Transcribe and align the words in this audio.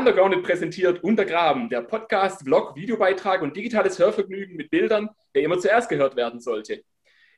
Undergrounded 0.00 0.42
präsentiert 0.42 1.04
Untergraben, 1.04 1.68
der 1.68 1.82
Podcast, 1.82 2.44
Vlog, 2.44 2.74
Videobeitrag 2.74 3.42
und 3.42 3.54
digitales 3.54 3.98
Hörvergnügen 3.98 4.56
mit 4.56 4.70
Bildern, 4.70 5.10
der 5.34 5.42
immer 5.42 5.58
zuerst 5.58 5.90
gehört 5.90 6.16
werden 6.16 6.40
sollte. 6.40 6.82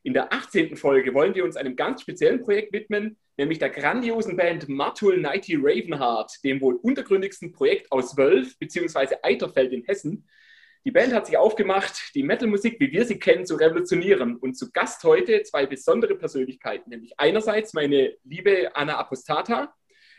In 0.04 0.14
der 0.14 0.32
18. 0.32 0.76
Folge 0.76 1.12
wollen 1.12 1.34
wir 1.34 1.42
uns 1.44 1.56
einem 1.56 1.74
ganz 1.74 2.02
speziellen 2.02 2.40
Projekt 2.40 2.72
widmen, 2.72 3.16
nämlich 3.36 3.58
der 3.58 3.70
grandiosen 3.70 4.36
Band 4.36 4.68
Martul 4.68 5.18
Nighty 5.18 5.56
Ravenheart, 5.60 6.44
dem 6.44 6.60
wohl 6.60 6.76
untergründigsten 6.76 7.50
Projekt 7.50 7.90
aus 7.90 8.16
Wölf 8.16 8.56
bzw. 8.60 9.16
Eiterfeld 9.22 9.72
in 9.72 9.82
Hessen. 9.82 10.28
Die 10.84 10.92
Band 10.92 11.12
hat 11.14 11.26
sich 11.26 11.36
aufgemacht, 11.36 12.14
die 12.14 12.22
Metalmusik, 12.22 12.78
wie 12.78 12.92
wir 12.92 13.04
sie 13.04 13.18
kennen, 13.18 13.44
zu 13.44 13.56
revolutionieren. 13.56 14.36
Und 14.36 14.56
zu 14.56 14.70
Gast 14.70 15.02
heute 15.02 15.42
zwei 15.42 15.66
besondere 15.66 16.14
Persönlichkeiten, 16.14 16.90
nämlich 16.90 17.14
einerseits 17.18 17.74
meine 17.74 18.14
liebe 18.22 18.70
Anna 18.76 18.98
Apostata, 18.98 19.74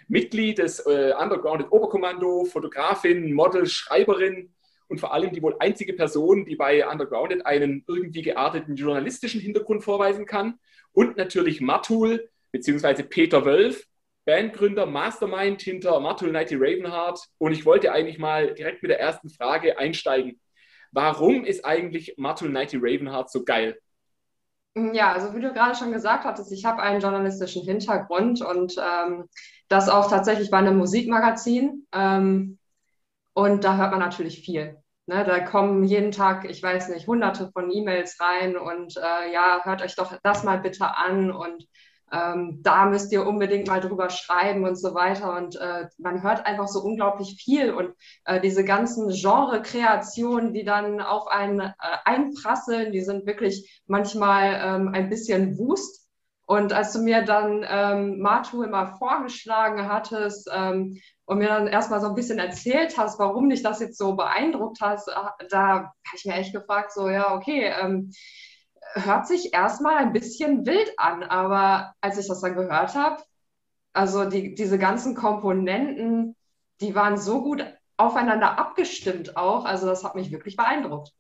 Mitglied 0.08 0.58
des 0.58 0.80
äh, 0.86 1.14
Undergrounded 1.20 1.72
Oberkommando, 1.72 2.46
Fotografin, 2.46 3.34
Model, 3.34 3.66
Schreiberin 3.66 4.54
und 4.88 5.00
vor 5.00 5.14
allem 5.14 5.32
die 5.32 5.42
wohl 5.42 5.56
einzige 5.60 5.94
Person, 5.94 6.46
die 6.46 6.56
bei 6.56 6.88
Undergrounded 6.88 7.46
einen 7.46 7.84
irgendwie 7.88 8.22
gearteten 8.22 8.76
journalistischen 8.76 9.42
Hintergrund 9.42 9.84
vorweisen 9.84 10.26
kann. 10.26 10.60
Und 10.92 11.18
natürlich 11.18 11.62
Matul, 11.62 12.30
beziehungsweise 12.52 13.04
Peter 13.04 13.46
Wölf, 13.46 13.88
Bandgründer, 14.26 14.86
Mastermind 14.86 15.62
hinter 15.62 16.00
Matul 16.00 16.32
Nighty 16.32 16.56
Ravenheart. 16.56 17.20
Und 17.40 17.52
ich 17.52 17.66
wollte 17.66 17.92
eigentlich 17.92 18.20
mal 18.20 18.54
direkt 18.54 18.84
mit 18.84 18.92
der 18.92 19.00
ersten 19.00 19.30
Frage 19.30 19.78
einsteigen. 19.78 20.40
Warum 20.92 21.44
ist 21.44 21.66
eigentlich 21.66 22.14
Matul 22.18 22.50
Nighty 22.50 22.78
Ravenheart 22.78 23.32
so 23.32 23.44
geil? 23.44 23.80
Ja, 24.76 25.14
also 25.14 25.36
wie 25.36 25.42
du 25.42 25.54
gerade 25.54 25.76
schon 25.76 25.92
gesagt 25.92 26.26
hattest, 26.26 26.52
ich 26.52 26.66
habe 26.66 26.82
einen 26.82 27.00
journalistischen 27.00 27.64
Hintergrund 27.64 28.42
und 28.42 28.76
ähm, 28.80 29.26
das 29.68 29.88
auch 29.88 30.10
tatsächlich 30.10 30.50
bei 30.50 30.58
einem 30.58 30.78
Musikmagazin. 30.78 31.86
Ähm, 31.94 32.58
und 33.34 33.64
da 33.66 33.78
hört 33.78 33.92
man 33.92 34.00
natürlich 34.00 34.46
viel. 34.46 34.78
Ne, 35.08 35.26
da 35.26 35.40
kommen 35.42 35.84
jeden 35.86 36.12
Tag, 36.12 36.50
ich 36.50 36.64
weiß 36.64 36.90
nicht, 36.90 37.08
hunderte 37.08 37.52
von 37.52 37.72
E-Mails 37.72 38.20
rein 38.22 38.58
und 38.58 38.98
äh, 38.98 39.34
ja, 39.34 39.62
hört 39.64 39.82
euch 39.84 39.96
doch 39.96 40.18
das 40.24 40.44
mal 40.46 40.60
bitte 40.60 40.98
an 40.98 41.32
und 41.32 41.68
ähm, 42.14 42.60
da 42.62 42.86
müsst 42.86 43.12
ihr 43.12 43.26
unbedingt 43.26 43.68
mal 43.68 43.82
drüber 43.82 44.10
schreiben 44.12 44.66
und 44.66 44.76
so 44.76 44.94
weiter. 44.94 45.36
Und 45.36 45.56
äh, 45.56 45.88
man 45.98 46.22
hört 46.22 46.46
einfach 46.46 46.68
so 46.68 46.82
unglaublich 46.82 47.42
viel 47.44 47.74
und 47.74 47.96
äh, 48.26 48.40
diese 48.40 48.64
ganzen 48.64 49.10
Genre-Kreationen, 49.10 50.54
die 50.54 50.64
dann 50.64 51.02
auf 51.02 51.28
einen 51.28 51.60
äh, 51.60 51.74
einprasseln, 52.06 52.92
die 52.92 53.02
sind 53.02 53.26
wirklich 53.26 53.82
manchmal 53.88 54.62
ähm, 54.64 54.90
ein 54.94 55.10
bisschen 55.10 55.58
wust. 55.58 56.08
Und 56.46 56.72
als 56.72 56.94
du 56.94 57.00
mir 57.00 57.24
dann 57.24 57.66
ähm, 57.68 58.20
Matu 58.20 58.62
immer 58.62 58.98
vorgeschlagen 58.98 59.88
hattest 59.88 60.50
ähm, 60.54 61.00
und 61.26 61.38
mir 61.40 61.48
dann 61.48 61.68
erstmal 61.68 62.02
so 62.02 62.08
ein 62.08 62.16
bisschen 62.16 62.38
erzählt 62.38 62.98
hast, 62.98 63.18
warum 63.18 63.50
dich 63.50 63.64
das 63.64 63.80
jetzt 63.80 63.98
so 63.98 64.16
beeindruckt 64.16 64.80
hast, 64.82 65.08
äh, 65.08 65.46
da 65.50 65.66
habe 65.66 65.94
ich 66.16 66.26
mir 66.26 66.36
echt 66.36 66.54
gefragt, 66.54 66.92
so 66.92 67.10
ja, 67.10 67.34
okay, 67.34 67.74
ähm, 67.82 68.12
hört 68.94 69.28
sich 69.28 69.54
erstmal 69.54 69.98
ein 69.98 70.14
bisschen 70.14 70.66
wild 70.66 70.94
an, 70.98 71.24
aber 71.24 71.94
als 72.02 72.18
ich 72.18 72.28
das 72.28 72.42
dann 72.42 72.56
gehört 72.56 72.96
habe, 72.96 73.22
also 73.94 74.26
die, 74.26 74.56
diese 74.56 74.78
ganzen 74.78 75.16
Komponenten, 75.16 76.36
die 76.82 76.96
waren 76.96 77.18
so 77.18 77.44
gut 77.44 77.66
aufeinander 77.98 78.58
abgestimmt 78.58 79.38
auch. 79.38 79.66
Also 79.66 79.86
das 79.86 80.04
hat 80.04 80.16
mich 80.16 80.32
wirklich 80.32 80.56
beeindruckt. 80.56 81.12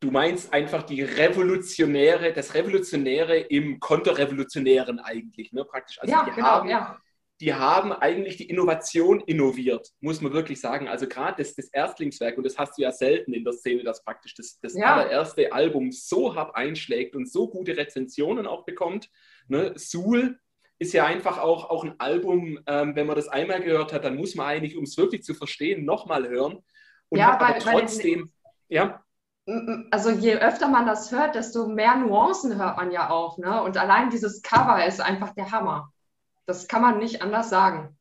Du 0.00 0.10
meinst 0.10 0.52
einfach 0.52 0.84
die 0.84 1.02
Revolutionäre, 1.02 2.32
das 2.32 2.54
Revolutionäre 2.54 3.36
im 3.36 3.80
Konterrevolutionären 3.80 5.00
eigentlich, 5.00 5.52
ne? 5.52 5.64
Praktisch. 5.64 6.00
Also 6.00 6.12
ja, 6.12 6.22
genau, 6.22 6.46
haben, 6.46 6.68
ja 6.68 6.98
die 7.40 7.54
haben 7.54 7.92
eigentlich 7.92 8.36
die 8.36 8.48
Innovation 8.48 9.20
innoviert, 9.20 9.92
muss 10.00 10.20
man 10.20 10.32
wirklich 10.32 10.60
sagen. 10.60 10.88
Also 10.88 11.06
gerade 11.06 11.42
das, 11.42 11.54
das, 11.54 11.68
Erstlingswerk, 11.68 12.36
und 12.36 12.44
das 12.44 12.58
hast 12.58 12.76
du 12.76 12.82
ja 12.82 12.90
selten 12.90 13.32
in 13.32 13.44
der 13.44 13.52
Szene, 13.52 13.84
dass 13.84 14.02
praktisch 14.02 14.34
das, 14.34 14.58
das 14.60 14.74
ja. 14.74 14.94
allererste 14.94 15.52
Album 15.52 15.92
so 15.92 16.34
hart 16.34 16.56
einschlägt 16.56 17.14
und 17.14 17.30
so 17.30 17.48
gute 17.48 17.76
Rezensionen 17.76 18.46
auch 18.46 18.64
bekommt. 18.64 19.08
Ne? 19.46 19.72
Suhl 19.76 20.40
ist 20.80 20.92
ja 20.92 21.06
einfach 21.06 21.38
auch, 21.38 21.70
auch 21.70 21.84
ein 21.84 21.98
Album, 21.98 22.58
ähm, 22.66 22.96
wenn 22.96 23.06
man 23.06 23.16
das 23.16 23.28
einmal 23.28 23.62
gehört 23.62 23.92
hat, 23.92 24.04
dann 24.04 24.16
muss 24.16 24.34
man 24.34 24.46
eigentlich, 24.46 24.76
um 24.76 24.84
es 24.84 24.96
wirklich 24.96 25.22
zu 25.22 25.34
verstehen, 25.34 25.84
nochmal 25.84 26.28
hören. 26.28 26.64
Und 27.08 27.18
ja, 27.18 27.38
weil, 27.40 27.60
trotzdem, 27.60 28.32
weil, 28.68 28.76
ja. 28.76 29.04
Also 29.90 30.10
je 30.10 30.36
öfter 30.36 30.68
man 30.68 30.86
das 30.86 31.10
hört, 31.10 31.34
desto 31.34 31.68
mehr 31.68 31.96
Nuancen 31.96 32.58
hört 32.58 32.76
man 32.76 32.90
ja 32.90 33.10
auch. 33.10 33.38
Ne? 33.38 33.62
Und 33.62 33.76
allein 33.76 34.10
dieses 34.10 34.42
Cover 34.42 34.84
ist 34.84 35.00
einfach 35.00 35.34
der 35.34 35.52
Hammer. 35.52 35.92
Das 36.48 36.66
kann 36.66 36.80
man 36.80 36.98
nicht 36.98 37.20
anders 37.20 37.50
sagen. 37.50 37.94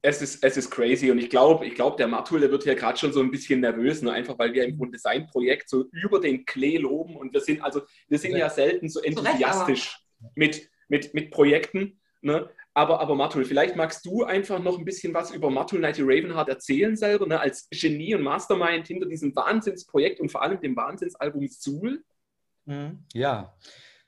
Es 0.00 0.22
ist, 0.22 0.44
es 0.44 0.56
ist 0.56 0.70
crazy 0.70 1.10
und 1.10 1.18
ich 1.18 1.28
glaube, 1.28 1.66
ich 1.66 1.74
glaub, 1.74 1.96
der 1.96 2.06
Matul, 2.06 2.38
der 2.38 2.52
wird 2.52 2.64
ja 2.64 2.74
gerade 2.74 2.96
schon 2.96 3.12
so 3.12 3.20
ein 3.20 3.32
bisschen 3.32 3.60
nervös, 3.60 4.00
ne? 4.00 4.12
einfach 4.12 4.38
weil 4.38 4.52
wir 4.52 4.64
im 4.64 4.78
Grunde 4.78 4.96
sein 4.96 5.26
Projekt 5.26 5.68
so 5.68 5.86
über 5.90 6.20
den 6.20 6.44
Klee 6.46 6.78
loben 6.78 7.16
und 7.16 7.34
wir 7.34 7.40
sind 7.40 7.60
also, 7.62 7.82
wir 8.06 8.18
sind 8.18 8.36
ja 8.36 8.48
selten 8.48 8.88
so 8.88 9.00
enthusiastisch 9.00 9.98
mit, 10.36 10.70
mit, 10.88 11.12
mit 11.14 11.32
Projekten. 11.32 12.00
Ne? 12.22 12.48
Aber, 12.74 13.00
aber 13.00 13.16
Matul, 13.16 13.44
vielleicht 13.44 13.74
magst 13.74 14.06
du 14.06 14.22
einfach 14.22 14.60
noch 14.60 14.78
ein 14.78 14.84
bisschen 14.84 15.12
was 15.12 15.32
über 15.32 15.50
Matul 15.50 15.80
Nighty 15.80 16.02
Ravenheart 16.02 16.48
erzählen 16.48 16.96
selber, 16.96 17.26
ne? 17.26 17.40
als 17.40 17.68
Genie 17.70 18.14
und 18.14 18.22
Mastermind 18.22 18.86
hinter 18.86 19.06
diesem 19.06 19.34
Wahnsinnsprojekt 19.34 20.20
und 20.20 20.30
vor 20.30 20.42
allem 20.42 20.60
dem 20.60 20.76
Wahnsinnsalbum 20.76 21.48
Suhl. 21.48 22.04
Mhm. 22.66 23.04
Ja, 23.12 23.52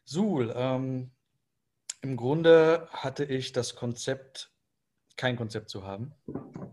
Suhl, 0.04 0.54
ähm, 0.54 1.10
im 2.02 2.16
Grunde 2.16 2.88
hatte 2.90 3.24
ich 3.24 3.52
das 3.52 3.76
Konzept, 3.76 4.52
kein 5.16 5.36
Konzept 5.36 5.70
zu 5.70 5.84
haben. 5.84 6.14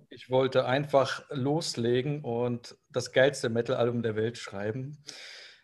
Ich 0.09 0.29
wollte 0.29 0.65
einfach 0.65 1.23
loslegen 1.29 2.23
und 2.23 2.77
das 2.89 3.11
geilste 3.11 3.49
Metal-Album 3.49 4.01
der 4.01 4.15
Welt 4.15 4.37
schreiben. 4.37 5.03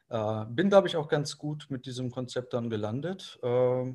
Äh, 0.09 0.45
bin, 0.49 0.69
glaube 0.69 0.87
ich, 0.87 0.95
auch 0.95 1.07
ganz 1.07 1.37
gut 1.37 1.65
mit 1.69 1.87
diesem 1.87 2.11
Konzept 2.11 2.53
dann 2.53 2.69
gelandet. 2.69 3.39
Äh, 3.41 3.93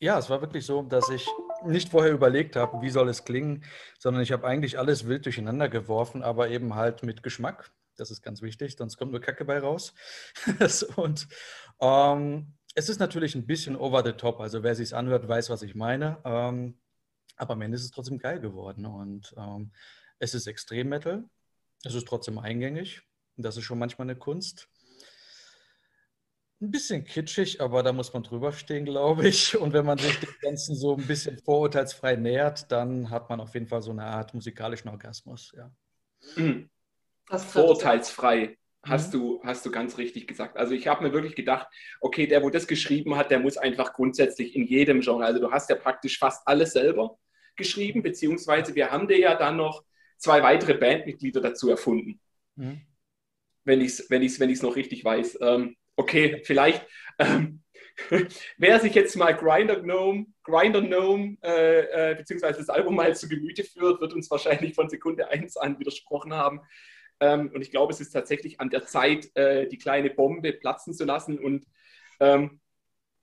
ja, 0.00 0.18
es 0.18 0.30
war 0.30 0.40
wirklich 0.40 0.64
so, 0.64 0.82
dass 0.82 1.10
ich 1.10 1.28
nicht 1.64 1.90
vorher 1.90 2.12
überlegt 2.12 2.56
habe, 2.56 2.80
wie 2.80 2.90
soll 2.90 3.08
es 3.10 3.24
klingen, 3.24 3.64
sondern 3.98 4.22
ich 4.22 4.32
habe 4.32 4.46
eigentlich 4.46 4.78
alles 4.78 5.06
wild 5.06 5.26
durcheinander 5.26 5.68
geworfen, 5.68 6.22
aber 6.22 6.48
eben 6.48 6.74
halt 6.74 7.02
mit 7.02 7.22
Geschmack. 7.22 7.72
Das 7.96 8.10
ist 8.10 8.22
ganz 8.22 8.40
wichtig, 8.42 8.74
sonst 8.76 8.96
kommt 8.96 9.12
nur 9.12 9.20
Kacke 9.20 9.44
bei 9.44 9.58
raus. 9.58 9.94
und 10.96 11.28
ähm, 11.80 12.54
es 12.74 12.88
ist 12.88 12.98
natürlich 12.98 13.34
ein 13.34 13.46
bisschen 13.46 13.76
over 13.76 14.04
the 14.04 14.12
top. 14.12 14.40
Also 14.40 14.62
wer 14.62 14.74
sich 14.74 14.94
anhört, 14.94 15.28
weiß, 15.28 15.50
was 15.50 15.62
ich 15.62 15.74
meine. 15.74 16.18
Ähm, 16.24 16.78
aber 17.36 17.54
am 17.54 17.62
Ende 17.62 17.76
ist 17.76 17.84
es 17.84 17.90
trotzdem 17.90 18.18
geil 18.18 18.40
geworden. 18.40 18.86
Und 18.86 19.34
ähm, 19.36 19.72
es 20.18 20.34
ist 20.34 20.46
extrem 20.46 20.88
Metal. 20.88 21.24
Es 21.84 21.94
ist 21.94 22.06
trotzdem 22.06 22.38
eingängig. 22.38 23.02
Und 23.36 23.44
das 23.44 23.56
ist 23.56 23.64
schon 23.64 23.78
manchmal 23.78 24.06
eine 24.06 24.16
Kunst. 24.16 24.68
Ein 26.60 26.70
bisschen 26.70 27.04
kitschig, 27.04 27.60
aber 27.60 27.82
da 27.82 27.92
muss 27.92 28.12
man 28.12 28.22
drüber 28.22 28.52
stehen, 28.52 28.84
glaube 28.84 29.28
ich. 29.28 29.56
Und 29.56 29.72
wenn 29.72 29.84
man 29.84 29.98
sich 29.98 30.18
dem 30.18 30.34
Ganzen 30.40 30.74
so 30.74 30.96
ein 30.96 31.06
bisschen 31.06 31.38
vorurteilsfrei 31.38 32.16
nähert, 32.16 32.70
dann 32.72 33.10
hat 33.10 33.28
man 33.28 33.40
auf 33.40 33.54
jeden 33.54 33.66
Fall 33.66 33.82
so 33.82 33.90
eine 33.90 34.04
Art 34.04 34.34
musikalischen 34.34 34.88
Orgasmus. 34.88 35.52
Ja. 35.56 35.70
Mhm. 36.36 36.70
Vorurteilsfrei. 37.26 38.56
Hast, 38.86 39.14
mhm. 39.14 39.18
du, 39.18 39.40
hast 39.44 39.64
du 39.64 39.70
ganz 39.70 39.98
richtig 39.98 40.26
gesagt. 40.26 40.56
Also 40.56 40.74
ich 40.74 40.86
habe 40.86 41.04
mir 41.04 41.12
wirklich 41.12 41.34
gedacht, 41.34 41.66
okay, 42.00 42.26
der, 42.26 42.42
wo 42.42 42.50
das 42.50 42.66
geschrieben 42.66 43.16
hat, 43.16 43.30
der 43.30 43.38
muss 43.38 43.56
einfach 43.56 43.92
grundsätzlich 43.94 44.54
in 44.54 44.66
jedem 44.66 45.00
Genre, 45.00 45.24
also 45.24 45.40
du 45.40 45.50
hast 45.50 45.70
ja 45.70 45.76
praktisch 45.76 46.18
fast 46.18 46.46
alles 46.46 46.72
selber 46.72 47.18
geschrieben, 47.56 48.02
beziehungsweise 48.02 48.74
wir 48.74 48.90
haben 48.90 49.08
dir 49.08 49.18
ja 49.18 49.34
dann 49.34 49.56
noch 49.56 49.84
zwei 50.18 50.42
weitere 50.42 50.74
Bandmitglieder 50.74 51.40
dazu 51.40 51.70
erfunden. 51.70 52.20
Mhm. 52.56 52.80
Wenn 53.64 53.80
ich 53.80 53.88
es 53.88 54.10
wenn 54.10 54.22
ich's, 54.22 54.40
wenn 54.40 54.52
noch 54.52 54.76
richtig 54.76 55.04
weiß. 55.04 55.38
Ähm, 55.40 55.76
okay, 55.96 56.42
vielleicht, 56.44 56.86
ähm, 57.18 57.62
wer 58.58 58.80
sich 58.80 58.94
jetzt 58.94 59.16
mal 59.16 59.32
Grinder 59.32 59.80
Gnome, 59.80 60.26
Grinder 60.42 60.82
Gnome, 60.82 61.36
äh, 61.42 62.10
äh, 62.10 62.14
beziehungsweise 62.16 62.58
das 62.58 62.68
Album 62.68 62.96
mal 62.96 63.14
zu 63.14 63.28
Gemüte 63.28 63.64
führt, 63.64 64.00
wird 64.00 64.12
uns 64.12 64.30
wahrscheinlich 64.30 64.74
von 64.74 64.88
Sekunde 64.88 65.28
1 65.28 65.56
an 65.56 65.78
widersprochen 65.78 66.34
haben. 66.34 66.60
Ähm, 67.20 67.50
und 67.54 67.62
ich 67.62 67.70
glaube, 67.70 67.92
es 67.92 68.00
ist 68.00 68.10
tatsächlich 68.10 68.60
an 68.60 68.70
der 68.70 68.86
Zeit, 68.86 69.34
äh, 69.36 69.68
die 69.68 69.78
kleine 69.78 70.10
Bombe 70.10 70.52
platzen 70.52 70.94
zu 70.94 71.04
lassen. 71.04 71.38
Und 71.38 71.66
ähm, 72.20 72.60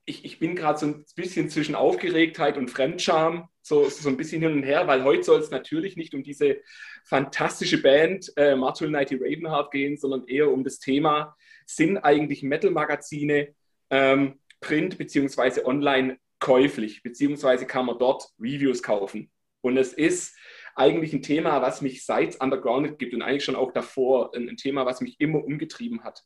ich, 0.06 0.26
ich, 0.26 0.40
bin 0.40 0.56
gerade 0.56 0.80
so 0.80 0.88
ein 0.88 1.06
bisschen 1.16 1.50
zwischen 1.50 1.76
Aufgeregtheit 1.76 2.58
und 2.58 2.70
Fremdscham, 2.70 3.48
so, 3.62 3.88
so 3.90 4.10
ein 4.10 4.18
bisschen 4.18 4.42
hin 4.42 4.54
und 4.54 4.64
her, 4.64 4.88
weil 4.88 5.04
heute 5.04 5.24
soll 5.24 5.40
es 5.40 5.52
natürlich 5.52 5.96
nicht 5.96 6.16
um 6.16 6.24
diese 6.24 6.58
fantastische 7.04 7.82
Band 7.82 8.32
äh, 8.36 8.56
Martul 8.56 8.90
Nighty 8.90 9.16
Ravenheart 9.16 9.72
gehen, 9.72 9.98
sondern 9.98 10.28
eher 10.28 10.50
um 10.50 10.64
das 10.64 10.80
Thema, 10.80 11.36
sind 11.66 11.98
eigentlich 11.98 12.44
Metal-Magazine 12.44 13.54
ähm, 13.90 14.40
print- 14.60 14.98
bzw. 14.98 15.64
online 15.66 16.18
käuflich, 16.40 17.04
beziehungsweise 17.04 17.68
kann 17.68 17.86
man 17.86 18.00
dort 18.00 18.28
Reviews 18.40 18.82
kaufen. 18.82 19.32
Und 19.62 19.78
es 19.78 19.94
ist 19.94 20.36
eigentlich 20.76 21.14
ein 21.14 21.22
Thema, 21.22 21.62
was 21.62 21.82
mich 21.82 22.06
seit 22.06 22.42
Undergrounded 22.42 23.00
gibt 23.00 23.14
und 23.14 23.22
eigentlich 23.22 23.44
schon 23.44 23.56
auch 23.56 23.72
davor 23.72 24.34
ein, 24.36 24.50
ein 24.50 24.58
Thema, 24.58 24.86
was 24.86 25.02
mich 25.02 25.20
immer 25.20 25.44
umgetrieben 25.44 26.04
hat. 26.04 26.24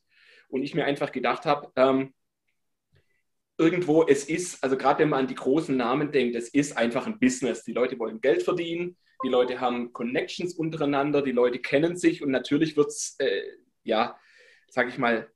Und 0.48 0.64
ich 0.64 0.76
mir 0.76 0.86
einfach 0.86 1.12
gedacht 1.12 1.46
habe, 1.46 1.72
ähm, 1.76 2.14
irgendwo, 3.58 4.04
es 4.04 4.26
ist, 4.26 4.64
also 4.64 4.78
gerade 4.78 5.00
wenn 5.00 5.10
man 5.10 5.22
an 5.22 5.28
die 5.28 5.36
großen 5.36 5.76
Namen 5.76 6.12
denkt, 6.12 6.36
es 6.36 6.50
ist 6.50 6.78
einfach 6.78 7.08
ein 7.08 7.20
Business. 7.20 7.64
Die 7.64 7.74
Leute 7.74 7.98
wollen 8.00 8.22
Geld 8.22 8.44
verdienen, 8.44 8.98
die 9.24 9.30
Leute 9.30 9.60
haben 9.60 9.94
Connections 9.94 10.54
untereinander, 10.54 11.22
die 11.22 11.32
Leute 11.32 11.60
kennen 11.60 11.96
sich 11.96 12.22
und 12.22 12.32
natürlich 12.32 12.76
wird 12.76 12.88
es, 12.88 13.16
äh, 13.20 13.42
ja, 13.84 14.18
sag 14.68 14.90
ich 14.90 14.98
mal, 14.98 15.30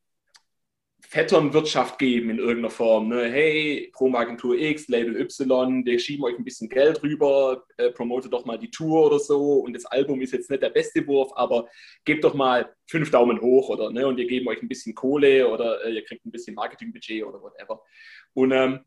Vetternwirtschaft 1.02 1.98
geben 1.98 2.30
in 2.30 2.38
irgendeiner 2.38 2.70
Form. 2.70 3.10
Ne? 3.10 3.30
Hey, 3.32 3.90
Promo-Agentur 3.94 4.58
X, 4.58 4.88
Label 4.90 5.20
Y, 5.20 5.86
wir 5.86 6.00
schieben 6.00 6.26
euch 6.26 6.38
ein 6.38 6.44
bisschen 6.44 6.70
Geld 6.70 7.02
rüber, 7.02 7.66
äh, 7.78 7.90
promote 7.90 8.30
doch 8.30 8.46
mal 8.46 8.58
die 8.58 8.70
Tour 8.70 9.08
oder 9.08 9.20
so 9.20 9.60
und 9.60 9.74
das 9.74 9.86
Album 9.86 10.22
ist 10.22 10.34
jetzt 10.34 10.50
nicht 10.50 10.62
der 10.62 10.70
beste 10.70 11.06
Wurf, 11.08 11.32
aber 11.36 11.68
gebt 12.06 12.24
doch 12.24 12.34
mal 12.34 12.76
fünf 12.88 13.12
Daumen 13.12 13.42
hoch 13.42 13.70
oder 13.70 13.92
ne? 13.92 14.08
und 14.08 14.18
wir 14.18 14.28
geben 14.28 14.48
euch 14.50 14.62
ein 14.62 14.68
bisschen 14.68 14.94
Kohle 14.94 15.50
oder 15.50 15.84
äh, 15.86 15.94
ihr 15.94 16.04
kriegt 16.04 16.26
ein 16.26 16.32
bisschen 16.32 16.56
Marketingbudget 16.56 17.24
oder 17.24 17.42
whatever. 17.42 17.82
Und 18.34 18.52
ähm, 18.52 18.80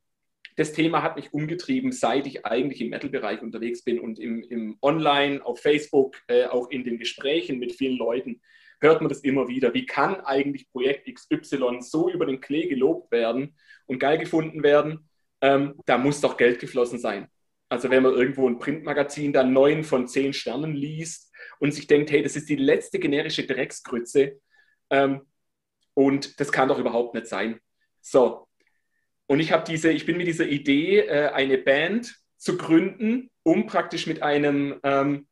das 0.57 0.73
Thema 0.73 1.03
hat 1.03 1.17
mich 1.17 1.33
umgetrieben, 1.33 1.93
seit 1.93 2.27
ich 2.27 2.45
eigentlich 2.45 2.81
im 2.81 2.91
Metal-Bereich 2.91 3.41
unterwegs 3.43 3.83
bin 3.83 3.99
und 3.99 4.19
im, 4.19 4.43
im 4.43 4.77
Online, 4.83 5.45
auf 5.45 5.61
Facebook, 5.61 6.17
äh, 6.29 6.45
auch 6.45 6.71
in 6.71 6.85
den 6.85 6.99
Gesprächen 6.99 7.59
mit 7.59 7.73
vielen 7.73 7.97
Leuten 7.97 8.43
hört 8.83 9.01
man 9.01 9.09
das 9.09 9.21
immer 9.21 9.49
wieder. 9.49 9.73
Wie 9.75 9.87
kann 9.87 10.21
eigentlich 10.21 10.71
Projekt 10.71 11.09
XY 11.13 11.79
so 11.81 12.11
über 12.11 12.27
den 12.27 12.41
Klee 12.41 12.69
gelobt 12.69 13.11
werden 13.11 13.57
und 13.87 13.99
geil 13.99 14.19
gefunden 14.19 14.63
werden? 14.63 15.09
Ähm, 15.41 15.75
da 15.87 15.99
muss 15.99 16.21
doch 16.21 16.37
Geld 16.37 16.61
geflossen 16.61 16.99
sein. 16.99 17.29
Also 17.69 17.89
wenn 17.89 18.03
man 18.03 18.13
irgendwo 18.13 18.49
ein 18.49 18.59
Printmagazin 18.59 19.33
dann 19.33 19.53
neun 19.53 19.83
von 19.83 20.07
zehn 20.07 20.33
Sternen 20.33 20.75
liest 20.75 21.33
und 21.59 21.73
sich 21.73 21.87
denkt, 21.87 22.11
hey, 22.11 22.23
das 22.23 22.37
ist 22.37 22.49
die 22.49 22.57
letzte 22.57 22.99
generische 22.99 23.47
Drecksgrütze 23.47 24.41
ähm, 24.91 25.23
und 25.95 26.39
das 26.39 26.53
kann 26.53 26.69
doch 26.69 26.79
überhaupt 26.79 27.15
nicht 27.15 27.29
sein. 27.29 27.59
So, 28.01 28.47
und 29.27 29.41
ich 29.41 29.53
habe 29.53 29.65
diese, 29.67 29.91
ich 29.91 30.05
bin 30.05 30.19
mit 30.19 30.27
dieser 30.27 30.47
Idee, 30.47 30.99
äh, 30.99 31.29
eine 31.29 31.57
Band 31.57 32.15
zu 32.37 32.59
gründen, 32.59 33.31
um 33.43 33.67
praktisch 33.67 34.07
mit 34.07 34.23
einem 34.23 34.79
ähm, 34.83 35.27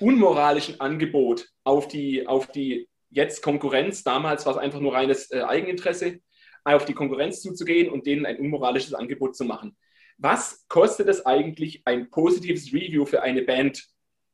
unmoralischen 0.00 0.80
Angebot 0.80 1.48
auf 1.64 1.88
die, 1.88 2.26
auf 2.26 2.46
die 2.48 2.88
jetzt 3.10 3.42
Konkurrenz, 3.42 4.02
damals 4.02 4.46
war 4.46 4.54
es 4.54 4.58
einfach 4.58 4.80
nur 4.80 4.94
reines 4.94 5.30
äh, 5.30 5.42
Eigeninteresse, 5.42 6.20
auf 6.64 6.84
die 6.84 6.94
Konkurrenz 6.94 7.42
zuzugehen 7.42 7.90
und 7.90 8.06
denen 8.06 8.26
ein 8.26 8.38
unmoralisches 8.38 8.94
Angebot 8.94 9.36
zu 9.36 9.44
machen. 9.44 9.76
Was 10.18 10.66
kostet 10.68 11.08
es 11.08 11.26
eigentlich, 11.26 11.82
ein 11.84 12.10
positives 12.10 12.72
Review 12.72 13.04
für 13.04 13.22
eine 13.22 13.42
Band 13.42 13.84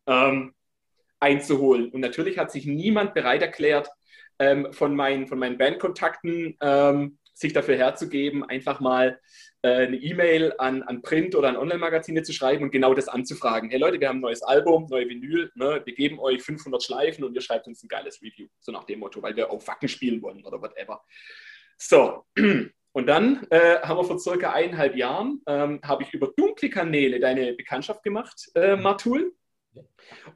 ähm, 0.06 0.55
einzuholen? 1.20 1.90
Und 1.90 2.00
natürlich 2.00 2.38
hat 2.38 2.52
sich 2.52 2.66
niemand 2.66 3.14
bereit 3.14 3.43
erklärt, 3.43 3.88
ähm, 4.38 4.72
von, 4.72 4.94
meinen, 4.94 5.26
von 5.26 5.38
meinen 5.38 5.58
Bandkontakten 5.58 6.56
ähm, 6.60 7.19
sich 7.34 7.52
dafür 7.52 7.76
herzugeben, 7.76 8.44
einfach 8.44 8.81
mal 8.81 9.19
eine 9.62 9.96
E-Mail 9.96 10.55
an, 10.58 10.82
an 10.84 11.02
Print- 11.02 11.34
oder 11.34 11.49
an 11.49 11.56
Online-Magazine 11.56 12.22
zu 12.22 12.32
schreiben 12.32 12.62
und 12.64 12.70
genau 12.70 12.94
das 12.94 13.08
anzufragen. 13.08 13.70
Hey 13.70 13.78
Leute, 13.78 13.99
wir 13.99 14.08
haben 14.08 14.19
ein 14.19 14.22
neues 14.22 14.43
Album, 14.43 14.87
neue 14.88 15.08
Vinyl, 15.08 15.50
ne? 15.55 15.82
wir 15.84 15.94
geben 15.94 16.20
euch 16.20 16.43
500 16.43 16.82
Schleifen 16.82 17.25
und 17.25 17.34
ihr 17.34 17.40
schreibt 17.40 17.66
uns 17.66 17.82
ein 17.82 17.88
geiles 17.88 18.22
Review. 18.22 18.46
So 18.60 18.70
nach 18.70 18.84
dem 18.84 19.00
Motto, 19.00 19.20
weil 19.22 19.34
wir 19.34 19.50
auf 19.50 19.66
Wacken 19.66 19.88
spielen 19.88 20.22
wollen 20.22 20.44
oder 20.44 20.62
whatever. 20.62 21.02
So, 21.76 22.25
und 22.93 23.06
dann 23.06 23.46
äh, 23.50 23.81
haben 23.81 23.99
wir 23.99 24.05
vor 24.05 24.19
circa 24.20 24.52
eineinhalb 24.52 24.94
Jahren, 24.96 25.43
ähm, 25.46 25.81
habe 25.84 26.05
ich 26.05 26.14
über 26.14 26.32
dunkle 26.37 26.70
Kanäle 26.70 27.19
deine 27.19 27.55
Bekanntschaft 27.55 28.05
gemacht, 28.05 28.50
äh, 28.55 28.76
Martul. 28.76 29.34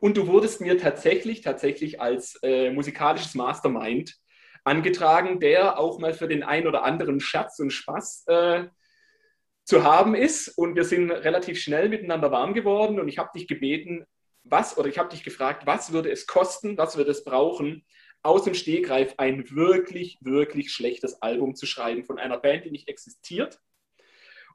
Und 0.01 0.17
du 0.17 0.27
wurdest 0.27 0.61
mir 0.61 0.79
tatsächlich, 0.79 1.41
tatsächlich 1.41 2.01
als 2.01 2.39
äh, 2.43 2.71
musikalisches 2.71 3.35
Mastermind 3.35 4.17
angetragen, 4.65 5.41
der 5.41 5.79
auch 5.79 5.99
mal 5.99 6.15
für 6.15 6.29
den 6.29 6.43
ein 6.43 6.67
oder 6.67 6.85
anderen 6.85 7.21
Scherz 7.21 7.59
und 7.59 7.71
Spaß 7.71 8.25
äh, 8.29 8.65
zu 9.65 9.85
haben 9.85 10.15
ist. 10.15 10.49
Und 10.49 10.75
wir 10.75 10.85
sind 10.85 11.11
relativ 11.11 11.61
schnell 11.61 11.89
miteinander 11.89 12.31
warm 12.31 12.55
geworden. 12.55 13.01
Und 13.01 13.09
ich 13.09 13.19
habe 13.19 13.31
dich 13.35 13.47
gebeten, 13.47 14.05
was, 14.45 14.77
oder 14.77 14.89
ich 14.89 14.99
habe 14.99 15.09
dich 15.09 15.23
gefragt, 15.23 15.67
was 15.67 15.93
würde 15.93 16.11
es 16.11 16.27
kosten, 16.27 16.77
was 16.77 16.97
würde 16.97 17.11
es 17.11 17.25
brauchen, 17.25 17.85
aus 18.23 18.45
dem 18.45 18.55
Stegreif 18.55 19.15
ein 19.19 19.51
wirklich, 19.51 20.19
wirklich 20.21 20.73
schlechtes 20.73 21.21
Album 21.23 21.55
zu 21.55 21.67
schreiben 21.67 22.05
von 22.05 22.19
einer 22.19 22.39
Band, 22.39 22.65
die 22.65 22.71
nicht 22.71 22.89
existiert, 22.89 23.59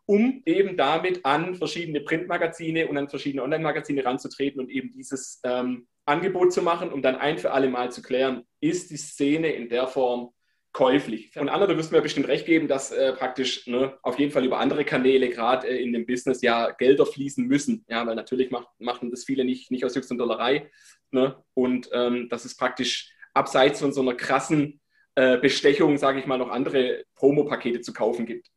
um 0.05 0.41
eben 0.45 0.77
damit 0.77 1.25
an 1.25 1.55
verschiedene 1.55 2.01
Printmagazine 2.01 2.87
und 2.87 2.97
an 2.97 3.09
verschiedene 3.09 3.43
Online-Magazine 3.43 4.05
ranzutreten 4.05 4.61
und 4.61 4.69
eben 4.69 4.93
dieses 4.93 5.41
ähm, 5.43 5.87
Angebot 6.05 6.53
zu 6.53 6.61
machen, 6.61 6.93
um 6.93 7.01
dann 7.01 7.15
ein 7.15 7.37
für 7.37 7.51
alle 7.51 7.69
Mal 7.69 7.91
zu 7.91 8.01
klären, 8.01 8.43
ist 8.61 8.89
die 8.89 8.97
Szene 8.97 9.51
in 9.51 9.67
der 9.67 9.87
Form 9.87 10.33
käuflich. 10.73 11.37
Und 11.37 11.49
Anna, 11.49 11.65
du 11.65 11.75
wirst 11.77 11.91
mir 11.91 12.01
bestimmt 12.01 12.27
recht 12.27 12.45
geben, 12.45 12.67
dass 12.67 12.91
äh, 12.91 13.13
praktisch 13.13 13.65
ne, 13.67 13.97
auf 14.03 14.19
jeden 14.19 14.31
Fall 14.31 14.45
über 14.45 14.59
andere 14.59 14.85
Kanäle, 14.85 15.29
gerade 15.29 15.67
äh, 15.67 15.81
in 15.81 15.93
dem 15.93 16.05
Business, 16.05 16.41
ja 16.41 16.71
Gelder 16.71 17.05
fließen 17.05 17.45
müssen. 17.45 17.85
Ja, 17.87 18.05
weil 18.05 18.15
natürlich 18.15 18.51
macht, 18.51 18.67
machen 18.79 19.09
das 19.09 19.23
viele 19.23 19.43
nicht, 19.43 19.71
nicht 19.71 19.85
aus 19.85 19.95
Jux 19.95 20.09
und 20.11 20.19
Dollerei. 20.19 20.69
Ne? 21.11 21.35
Und 21.53 21.89
ähm, 21.93 22.29
dass 22.29 22.45
es 22.45 22.55
praktisch 22.55 23.11
abseits 23.33 23.79
von 23.79 23.91
so 23.91 24.01
einer 24.01 24.15
krassen 24.15 24.79
äh, 25.15 25.37
Bestechung, 25.37 25.97
sage 25.97 26.19
ich 26.19 26.27
mal, 26.27 26.37
noch 26.37 26.49
andere 26.49 27.03
Promo-Pakete 27.15 27.81
zu 27.81 27.93
kaufen 27.93 28.25
gibt. 28.25 28.47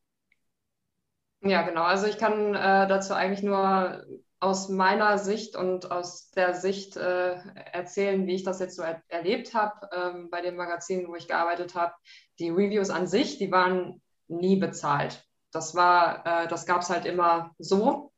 Ja, 1.43 1.63
genau. 1.63 1.85
Also 1.85 2.07
ich 2.07 2.19
kann 2.19 2.55
äh, 2.55 2.87
dazu 2.87 3.15
eigentlich 3.15 3.43
nur 3.43 4.05
aus 4.41 4.71
meiner 4.71 5.19
Sicht 5.19 5.55
und 5.55 5.91
aus 5.91 6.31
der 6.31 6.55
Sicht 6.55 6.97
äh, 6.97 7.37
erzählen, 7.73 8.27
wie 8.27 8.35
ich 8.35 8.43
das 8.43 8.59
jetzt 8.59 8.75
so 8.75 8.83
er 8.83 9.03
erlebt 9.09 9.55
habe 9.55 9.89
ähm, 9.93 10.31
bei 10.31 10.41
den 10.41 10.57
Magazinen, 10.57 11.09
wo 11.09 11.15
ich 11.15 11.29
gearbeitet 11.29 11.75
habe. 11.75 11.93
Die 12.39 12.49
Reviews 12.49 12.89
an 12.89 13.07
sich, 13.07 13.37
die 13.37 13.53
waren 13.53 14.01
nie 14.29 14.57
bezahlt. 14.57 15.27
Das 15.53 15.75
war, 15.75 16.27
äh, 16.27 16.49
das 16.49 16.65
gab 16.65 16.81
es 16.81 16.89
halt 16.89 17.05
immer 17.05 17.55
so. 17.59 18.13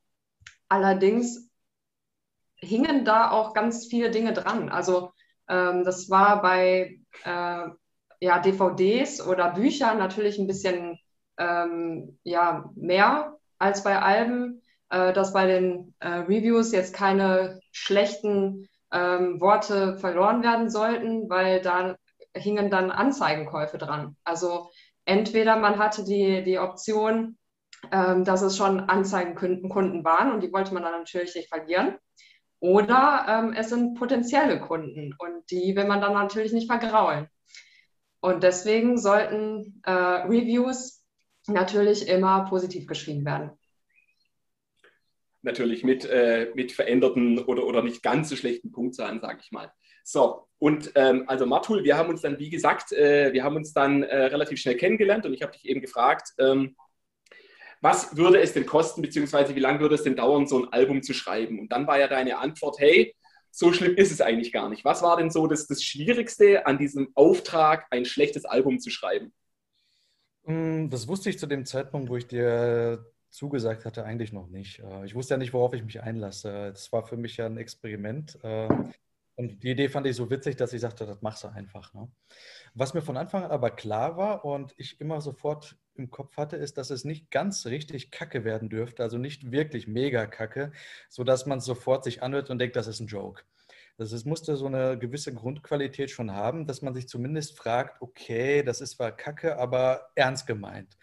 Allerdings 0.69 1.49
hingen 2.55 3.03
da 3.03 3.31
auch 3.31 3.53
ganz 3.53 3.87
viele 3.87 4.09
Dinge 4.09 4.31
dran. 4.31 4.69
Also 4.69 5.11
ähm, 5.49 5.83
das 5.83 6.09
war 6.09 6.41
bei 6.41 6.99
äh, 7.25 7.67
ja, 8.21 8.39
DVDs 8.39 9.21
oder 9.21 9.51
Büchern 9.51 9.97
natürlich 9.97 10.39
ein 10.39 10.47
bisschen 10.47 10.97
ähm, 11.37 12.17
ja, 12.23 12.71
mehr 12.75 13.37
als 13.57 13.83
bei 13.83 14.01
Alben 14.01 14.62
dass 14.93 15.33
bei 15.33 15.47
den 15.47 15.95
äh, 15.99 16.07
Reviews 16.07 16.71
jetzt 16.71 16.93
keine 16.93 17.59
schlechten 17.71 18.67
ähm, 18.91 19.41
Worte 19.41 19.97
verloren 19.97 20.43
werden 20.43 20.69
sollten, 20.69 21.29
weil 21.29 21.61
da 21.61 21.95
hingen 22.35 22.69
dann 22.69 22.91
Anzeigenkäufe 22.91 23.79
dran. 23.79 24.15
Also 24.23 24.69
entweder 25.05 25.57
man 25.57 25.79
hatte 25.79 26.03
die, 26.03 26.43
die 26.43 26.59
Option, 26.59 27.37
ähm, 27.91 28.23
dass 28.23 28.43
es 28.43 28.55
schon 28.55 28.81
Anzeigenkunden 28.81 30.03
waren 30.03 30.31
und 30.31 30.43
die 30.43 30.53
wollte 30.53 30.73
man 30.75 30.83
dann 30.83 30.99
natürlich 30.99 31.35
nicht 31.35 31.49
verlieren. 31.49 31.95
Oder 32.59 33.25
ähm, 33.27 33.53
es 33.53 33.69
sind 33.69 33.95
potenzielle 33.95 34.59
Kunden 34.61 35.15
und 35.17 35.49
die 35.49 35.75
will 35.75 35.85
man 35.85 36.01
dann 36.01 36.13
natürlich 36.13 36.53
nicht 36.53 36.71
vergraulen. 36.71 37.27
Und 38.21 38.43
deswegen 38.43 38.97
sollten 38.97 39.81
äh, 39.83 39.91
Reviews 39.91 41.03
natürlich 41.47 42.07
immer 42.07 42.45
positiv 42.45 42.87
geschrieben 42.87 43.25
werden 43.25 43.57
natürlich 45.43 45.83
mit, 45.83 46.05
äh, 46.05 46.51
mit 46.55 46.71
veränderten 46.71 47.39
oder, 47.39 47.65
oder 47.65 47.83
nicht 47.83 48.01
ganz 48.01 48.29
so 48.29 48.35
schlechten 48.35 48.71
Punktzahlen, 48.71 49.21
sage 49.21 49.39
ich 49.43 49.51
mal. 49.51 49.71
So, 50.03 50.47
und 50.57 50.91
ähm, 50.95 51.23
also 51.27 51.45
Martul, 51.45 51.83
wir 51.83 51.97
haben 51.97 52.09
uns 52.09 52.21
dann, 52.21 52.39
wie 52.39 52.49
gesagt, 52.49 52.91
äh, 52.91 53.31
wir 53.31 53.43
haben 53.43 53.55
uns 53.55 53.73
dann 53.73 54.03
äh, 54.03 54.25
relativ 54.25 54.59
schnell 54.59 54.75
kennengelernt 54.75 55.25
und 55.25 55.33
ich 55.33 55.41
habe 55.41 55.53
dich 55.53 55.65
eben 55.65 55.81
gefragt, 55.81 56.29
ähm, 56.39 56.75
was 57.81 58.15
würde 58.15 58.39
es 58.39 58.53
denn 58.53 58.65
kosten, 58.65 59.01
beziehungsweise 59.01 59.55
wie 59.55 59.59
lange 59.59 59.81
würde 59.81 59.95
es 59.95 60.03
denn 60.03 60.15
dauern, 60.15 60.47
so 60.47 60.59
ein 60.59 60.71
Album 60.71 61.03
zu 61.03 61.13
schreiben? 61.13 61.59
Und 61.59 61.71
dann 61.71 61.85
war 61.85 61.99
ja 61.99 62.07
deine 62.07 62.37
Antwort, 62.37 62.79
hey, 62.79 63.13
so 63.51 63.73
schlimm 63.73 63.95
ist 63.95 64.11
es 64.11 64.21
eigentlich 64.21 64.53
gar 64.53 64.69
nicht. 64.69 64.85
Was 64.85 65.01
war 65.01 65.17
denn 65.17 65.29
so 65.29 65.47
das, 65.47 65.67
das 65.67 65.83
Schwierigste 65.83 66.65
an 66.65 66.77
diesem 66.77 67.11
Auftrag, 67.13 67.85
ein 67.91 68.05
schlechtes 68.05 68.45
Album 68.45 68.79
zu 68.79 68.89
schreiben? 68.89 69.33
Hm, 70.45 70.89
das 70.89 71.07
wusste 71.07 71.29
ich 71.29 71.37
zu 71.37 71.45
dem 71.45 71.65
Zeitpunkt, 71.65 72.09
wo 72.09 72.17
ich 72.17 72.25
dir 72.25 73.05
zugesagt 73.33 73.83
hatte, 73.83 74.05
eigentlich 74.05 74.31
noch 74.31 74.47
nicht. 74.47 74.79
Äh, 74.79 75.05
ich 75.05 75.15
wusste 75.15 75.33
ja 75.33 75.37
nicht, 75.37 75.53
worauf 75.53 75.73
ich 75.73 75.83
mich 75.83 76.01
einlasse. 76.01 76.71
Das 76.71 76.91
war 76.93 77.03
für 77.03 77.17
mich 77.17 77.37
ja 77.37 77.47
ein 77.47 77.57
Experiment. 77.57 78.37
Äh, 78.43 78.69
und 79.35 79.63
die 79.63 79.71
Idee 79.71 79.89
fand 79.89 80.05
ich 80.05 80.15
so 80.15 80.29
witzig, 80.29 80.55
dass 80.55 80.73
ich 80.73 80.81
sagte, 80.81 81.07
das 81.07 81.21
machst 81.23 81.43
du 81.43 81.47
einfach. 81.47 81.93
Ne? 81.95 82.07
Was 82.75 82.93
mir 82.93 83.01
von 83.01 83.17
Anfang 83.17 83.43
an 83.43 83.51
aber 83.51 83.71
klar 83.71 84.15
war 84.17 84.45
und 84.45 84.75
ich 84.77 85.01
immer 85.01 85.19
sofort 85.21 85.75
im 85.95 86.11
Kopf 86.11 86.37
hatte, 86.37 86.57
ist, 86.57 86.77
dass 86.77 86.91
es 86.91 87.05
nicht 87.05 87.31
ganz 87.31 87.65
richtig 87.65 88.11
kacke 88.11 88.43
werden 88.43 88.69
dürfte, 88.69 89.01
also 89.01 89.17
nicht 89.17 89.51
wirklich 89.51 89.87
mega 89.87 90.27
kacke, 90.27 90.71
sodass 91.09 91.47
man 91.47 91.59
sofort 91.59 92.03
sich 92.03 92.21
anhört 92.21 92.51
und 92.51 92.59
denkt, 92.59 92.75
das 92.75 92.87
ist 92.87 92.99
ein 92.99 93.07
Joke. 93.07 93.43
Das 93.97 94.11
ist, 94.11 94.25
musste 94.25 94.55
so 94.55 94.67
eine 94.67 94.97
gewisse 94.97 95.33
Grundqualität 95.33 96.11
schon 96.11 96.31
haben, 96.31 96.67
dass 96.67 96.81
man 96.83 96.93
sich 96.93 97.07
zumindest 97.07 97.57
fragt, 97.57 98.01
okay, 98.01 98.61
das 98.63 98.81
ist 98.81 98.91
zwar 98.91 99.11
kacke, 99.11 99.57
aber 99.57 100.09
ernst 100.15 100.45
gemeint. 100.45 100.97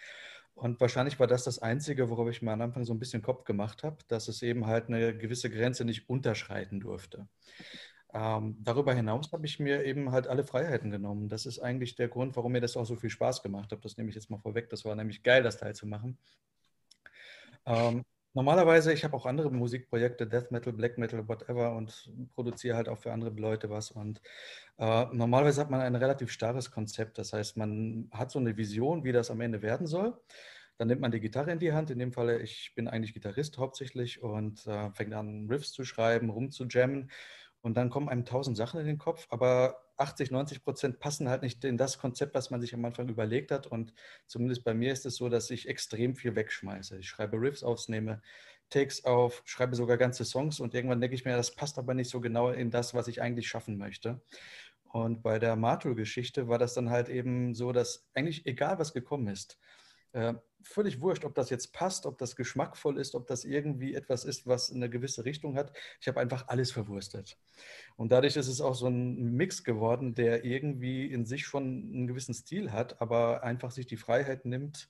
Und 0.61 0.79
wahrscheinlich 0.79 1.19
war 1.19 1.27
das 1.27 1.45
das 1.45 1.59
Einzige, 1.61 2.11
worauf 2.11 2.29
ich 2.29 2.43
mir 2.43 2.53
am 2.53 2.61
Anfang 2.61 2.85
so 2.85 2.93
ein 2.93 2.99
bisschen 2.99 3.23
Kopf 3.23 3.45
gemacht 3.45 3.83
habe, 3.83 3.97
dass 4.09 4.29
es 4.29 4.43
eben 4.43 4.67
halt 4.67 4.89
eine 4.89 5.17
gewisse 5.17 5.49
Grenze 5.49 5.87
nicht 5.87 6.11
unterschreiten 6.11 6.81
durfte. 6.81 7.27
Ähm, 8.13 8.59
darüber 8.61 8.93
hinaus 8.93 9.33
habe 9.33 9.47
ich 9.47 9.59
mir 9.59 9.85
eben 9.87 10.13
halt 10.13 10.27
alle 10.27 10.45
Freiheiten 10.45 10.91
genommen. 10.91 11.31
Das 11.31 11.47
ist 11.47 11.61
eigentlich 11.61 11.95
der 11.95 12.09
Grund, 12.09 12.37
warum 12.37 12.53
mir 12.53 12.61
das 12.61 12.77
auch 12.77 12.85
so 12.85 12.97
viel 12.97 13.09
Spaß 13.09 13.43
gemacht 13.43 13.73
hat. 13.73 13.83
Das 13.87 13.97
nehme 13.97 14.11
ich 14.11 14.15
jetzt 14.17 14.29
mal 14.29 14.37
vorweg. 14.37 14.69
Das 14.69 14.85
war 14.85 14.95
nämlich 14.95 15.23
geil, 15.23 15.43
das 15.43 15.57
Teil 15.57 15.75
zu 15.75 15.87
machen. 15.87 16.19
Ähm, 17.65 18.05
normalerweise, 18.35 18.93
ich 18.93 19.05
habe 19.05 19.17
auch 19.17 19.27
andere 19.27 19.51
Musikprojekte, 19.51 20.27
Death 20.27 20.51
Metal, 20.51 20.73
Black 20.73 20.99
Metal, 20.99 21.27
whatever 21.29 21.75
und 21.77 22.11
produziere 22.35 22.77
halt 22.77 22.89
auch 22.89 22.99
für 22.99 23.13
andere 23.13 23.31
Leute 23.31 23.71
was. 23.71 23.91
Und 23.91 24.21
äh, 24.79 25.07
normalerweise 25.13 25.61
hat 25.61 25.71
man 25.71 25.81
ein 25.81 25.97
relativ 25.97 26.31
starres 26.31 26.71
Konzept. 26.71 27.19
Das 27.19 27.33
heißt, 27.33 27.57
man 27.57 28.09
hat 28.13 28.31
so 28.31 28.39
eine 28.39 28.57
Vision, 28.57 29.05
wie 29.05 29.13
das 29.13 29.31
am 29.31 29.41
Ende 29.41 29.63
werden 29.63 29.87
soll. 29.87 30.19
Dann 30.79 30.89
nimmt 30.89 31.03
man 31.03 31.11
die 31.11 31.21
Gitarre 31.21 31.53
in 31.53 31.59
die 31.59 31.73
Hand. 31.73 31.91
In 31.91 31.99
dem 31.99 32.13
Fall, 32.13 32.41
ich 32.41 32.73
bin 32.75 32.89
eigentlich 32.89 33.13
Gitarrist 33.13 33.59
hauptsächlich 33.59 34.23
und 34.23 34.67
äh, 34.67 34.91
fängt 34.93 35.13
an, 35.13 35.47
Riffs 35.51 35.73
zu 35.73 35.85
schreiben, 35.85 36.31
rumzujammen. 36.31 37.11
Und 37.61 37.77
dann 37.77 37.91
kommen 37.91 38.09
einem 38.09 38.25
tausend 38.25 38.57
Sachen 38.57 38.81
in 38.81 38.87
den 38.87 38.97
Kopf, 38.99 39.27
aber 39.29 39.77
80, 40.01 40.31
90 40.31 40.65
Prozent 40.65 40.99
passen 40.99 41.29
halt 41.29 41.43
nicht 41.43 41.65
in 41.65 41.77
das 41.77 41.99
Konzept, 41.99 42.35
was 42.35 42.51
man 42.51 42.61
sich 42.61 42.75
am 42.75 42.85
Anfang 42.85 43.09
überlegt 43.09 43.51
hat. 43.51 43.67
Und 43.67 43.93
zumindest 44.27 44.65
bei 44.65 44.75
mir 44.75 44.93
ist 44.93 45.07
es 45.07 45.17
so, 45.17 45.29
dass 45.29 45.51
ich 45.51 45.69
extrem 45.69 46.17
viel 46.17 46.35
wegschmeiße. 46.35 46.99
Ich 46.99 47.09
schreibe 47.09 47.41
Riffs 47.41 47.63
auf, 47.63 47.89
nehme 47.89 48.23
Takes 48.71 49.05
auf, 49.05 49.43
schreibe 49.45 49.77
sogar 49.77 49.97
ganze 49.97 50.25
Songs 50.25 50.61
und 50.61 50.75
irgendwann 50.75 51.01
denke 51.01 51.17
ich 51.17 51.25
mir, 51.25 51.37
das 51.37 51.55
passt 51.55 51.79
aber 51.79 51.93
nicht 51.95 52.09
so 52.09 52.21
genau 52.21 52.51
in 52.51 52.71
das, 52.71 52.95
was 52.95 53.09
ich 53.09 53.21
eigentlich 53.21 53.49
schaffen 53.49 53.77
möchte. 53.77 54.21
Und 54.93 55.23
bei 55.23 55.39
der 55.39 55.57
Matul-Geschichte 55.57 56.49
war 56.49 56.59
das 56.59 56.75
dann 56.75 56.91
halt 56.91 57.09
eben 57.09 57.55
so, 57.55 57.73
dass 57.73 58.09
eigentlich 58.15 58.47
egal, 58.47 58.79
was 58.79 58.93
gekommen 58.93 59.29
ist, 59.29 59.59
äh, 60.13 60.35
völlig 60.63 61.01
wurscht, 61.01 61.25
ob 61.25 61.35
das 61.35 61.51
jetzt 61.51 61.73
passt, 61.73 62.07
ob 62.07 62.19
das 62.19 62.37
geschmackvoll 62.37 62.99
ist, 62.99 63.15
ob 63.15 63.27
das 63.27 63.45
irgendwie 63.45 63.95
etwas 63.95 64.25
ist, 64.25 64.47
was 64.47 64.73
eine 64.73 64.91
gewisse 64.91 65.25
Richtung 65.25 65.57
hat. 65.57 65.73
Ich 66.01 66.09
habe 66.09 66.21
einfach 66.21 66.49
alles 66.49 66.73
verwurstet. 66.73 67.39
Und 67.97 68.13
dadurch 68.13 68.37
ist 68.37 68.49
es 68.49 68.61
auch 68.61 68.75
so 68.75 68.87
ein 68.87 69.35
Mix 69.35 69.65
geworden, 69.65 70.15
der 70.15 70.45
irgendwie 70.45 71.07
in 71.07 71.25
sich 71.25 71.47
schon 71.47 71.65
einen 71.65 72.07
gewissen 72.07 72.35
Stil 72.35 72.73
hat, 72.73 73.01
aber 73.01 73.43
einfach 73.43 73.71
sich 73.71 73.87
die 73.87 73.97
Freiheit 73.97 74.45
nimmt, 74.45 74.89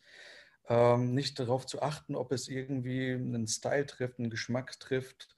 ähm, 0.69 1.15
nicht 1.15 1.39
darauf 1.39 1.67
zu 1.67 1.83
achten, 1.83 2.15
ob 2.15 2.33
es 2.33 2.49
irgendwie 2.49 3.13
einen 3.13 3.47
Style 3.47 3.87
trifft, 3.87 4.19
einen 4.19 4.31
Geschmack 4.31 4.79
trifft. 4.81 5.37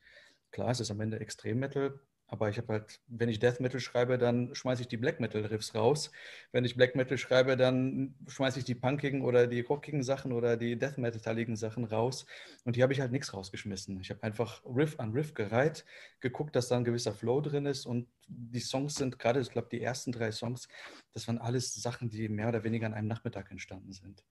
Klar, 0.50 0.70
es 0.70 0.80
ist 0.80 0.90
am 0.90 1.00
Ende 1.00 1.20
Extremmetal, 1.20 1.98
aber 2.32 2.48
ich 2.48 2.56
habe 2.56 2.72
halt, 2.72 2.98
wenn 3.08 3.28
ich 3.28 3.40
Death 3.40 3.60
Metal 3.60 3.78
schreibe, 3.78 4.16
dann 4.16 4.54
schmeiße 4.54 4.80
ich 4.80 4.88
die 4.88 4.96
Black 4.96 5.20
Metal 5.20 5.44
Riffs 5.44 5.74
raus. 5.74 6.10
Wenn 6.50 6.64
ich 6.64 6.76
Black 6.76 6.96
Metal 6.96 7.18
schreibe, 7.18 7.58
dann 7.58 8.14
schmeiße 8.26 8.58
ich 8.58 8.64
die 8.64 8.74
punkigen 8.74 9.20
oder 9.20 9.46
die 9.46 9.60
rockigen 9.60 10.02
Sachen 10.02 10.32
oder 10.32 10.56
die 10.56 10.78
Death 10.78 10.96
Metaligen 10.96 11.56
Sachen 11.56 11.84
raus. 11.84 12.24
Und 12.64 12.74
hier 12.74 12.84
habe 12.84 12.94
ich 12.94 13.02
halt 13.02 13.12
nichts 13.12 13.34
rausgeschmissen. 13.34 14.00
Ich 14.00 14.08
habe 14.08 14.22
einfach 14.22 14.62
Riff 14.64 14.98
an 14.98 15.12
Riff 15.12 15.34
gereiht, 15.34 15.84
geguckt, 16.20 16.56
dass 16.56 16.68
da 16.68 16.78
ein 16.78 16.84
gewisser 16.84 17.12
Flow 17.12 17.42
drin 17.42 17.66
ist. 17.66 17.84
Und 17.84 18.08
die 18.28 18.60
Songs 18.60 18.94
sind 18.94 19.18
gerade, 19.18 19.40
ich 19.40 19.50
glaube, 19.50 19.68
die 19.70 19.82
ersten 19.82 20.10
drei 20.10 20.32
Songs, 20.32 20.68
das 21.12 21.28
waren 21.28 21.36
alles 21.36 21.74
Sachen, 21.74 22.08
die 22.08 22.30
mehr 22.30 22.48
oder 22.48 22.64
weniger 22.64 22.86
an 22.86 22.94
einem 22.94 23.08
Nachmittag 23.08 23.50
entstanden 23.50 23.92
sind. 23.92 24.24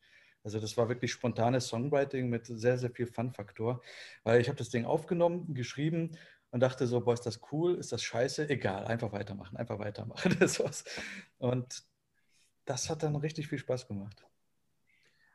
Also 0.43 0.59
das 0.59 0.75
war 0.75 0.89
wirklich 0.89 1.11
spontanes 1.11 1.67
Songwriting 1.67 2.27
mit 2.29 2.47
sehr, 2.47 2.79
sehr 2.79 2.89
viel 2.89 3.05
Fun-Faktor, 3.05 3.83
weil 4.23 4.41
ich 4.41 4.47
habe 4.47 4.57
das 4.57 4.69
Ding 4.69 4.85
aufgenommen, 4.85 5.53
geschrieben 5.53 6.17
und 6.51 6.59
dachte 6.59 6.85
so, 6.85 7.01
boah, 7.01 7.13
ist 7.13 7.25
das 7.25 7.39
cool, 7.51 7.75
ist 7.75 7.91
das 7.91 8.03
scheiße? 8.03 8.49
Egal, 8.49 8.85
einfach 8.85 9.11
weitermachen, 9.11 9.57
einfach 9.57 9.79
weitermachen. 9.79 10.37
Und 11.37 11.83
das 12.65 12.89
hat 12.89 13.03
dann 13.03 13.15
richtig 13.15 13.47
viel 13.47 13.57
Spaß 13.57 13.87
gemacht. 13.87 14.25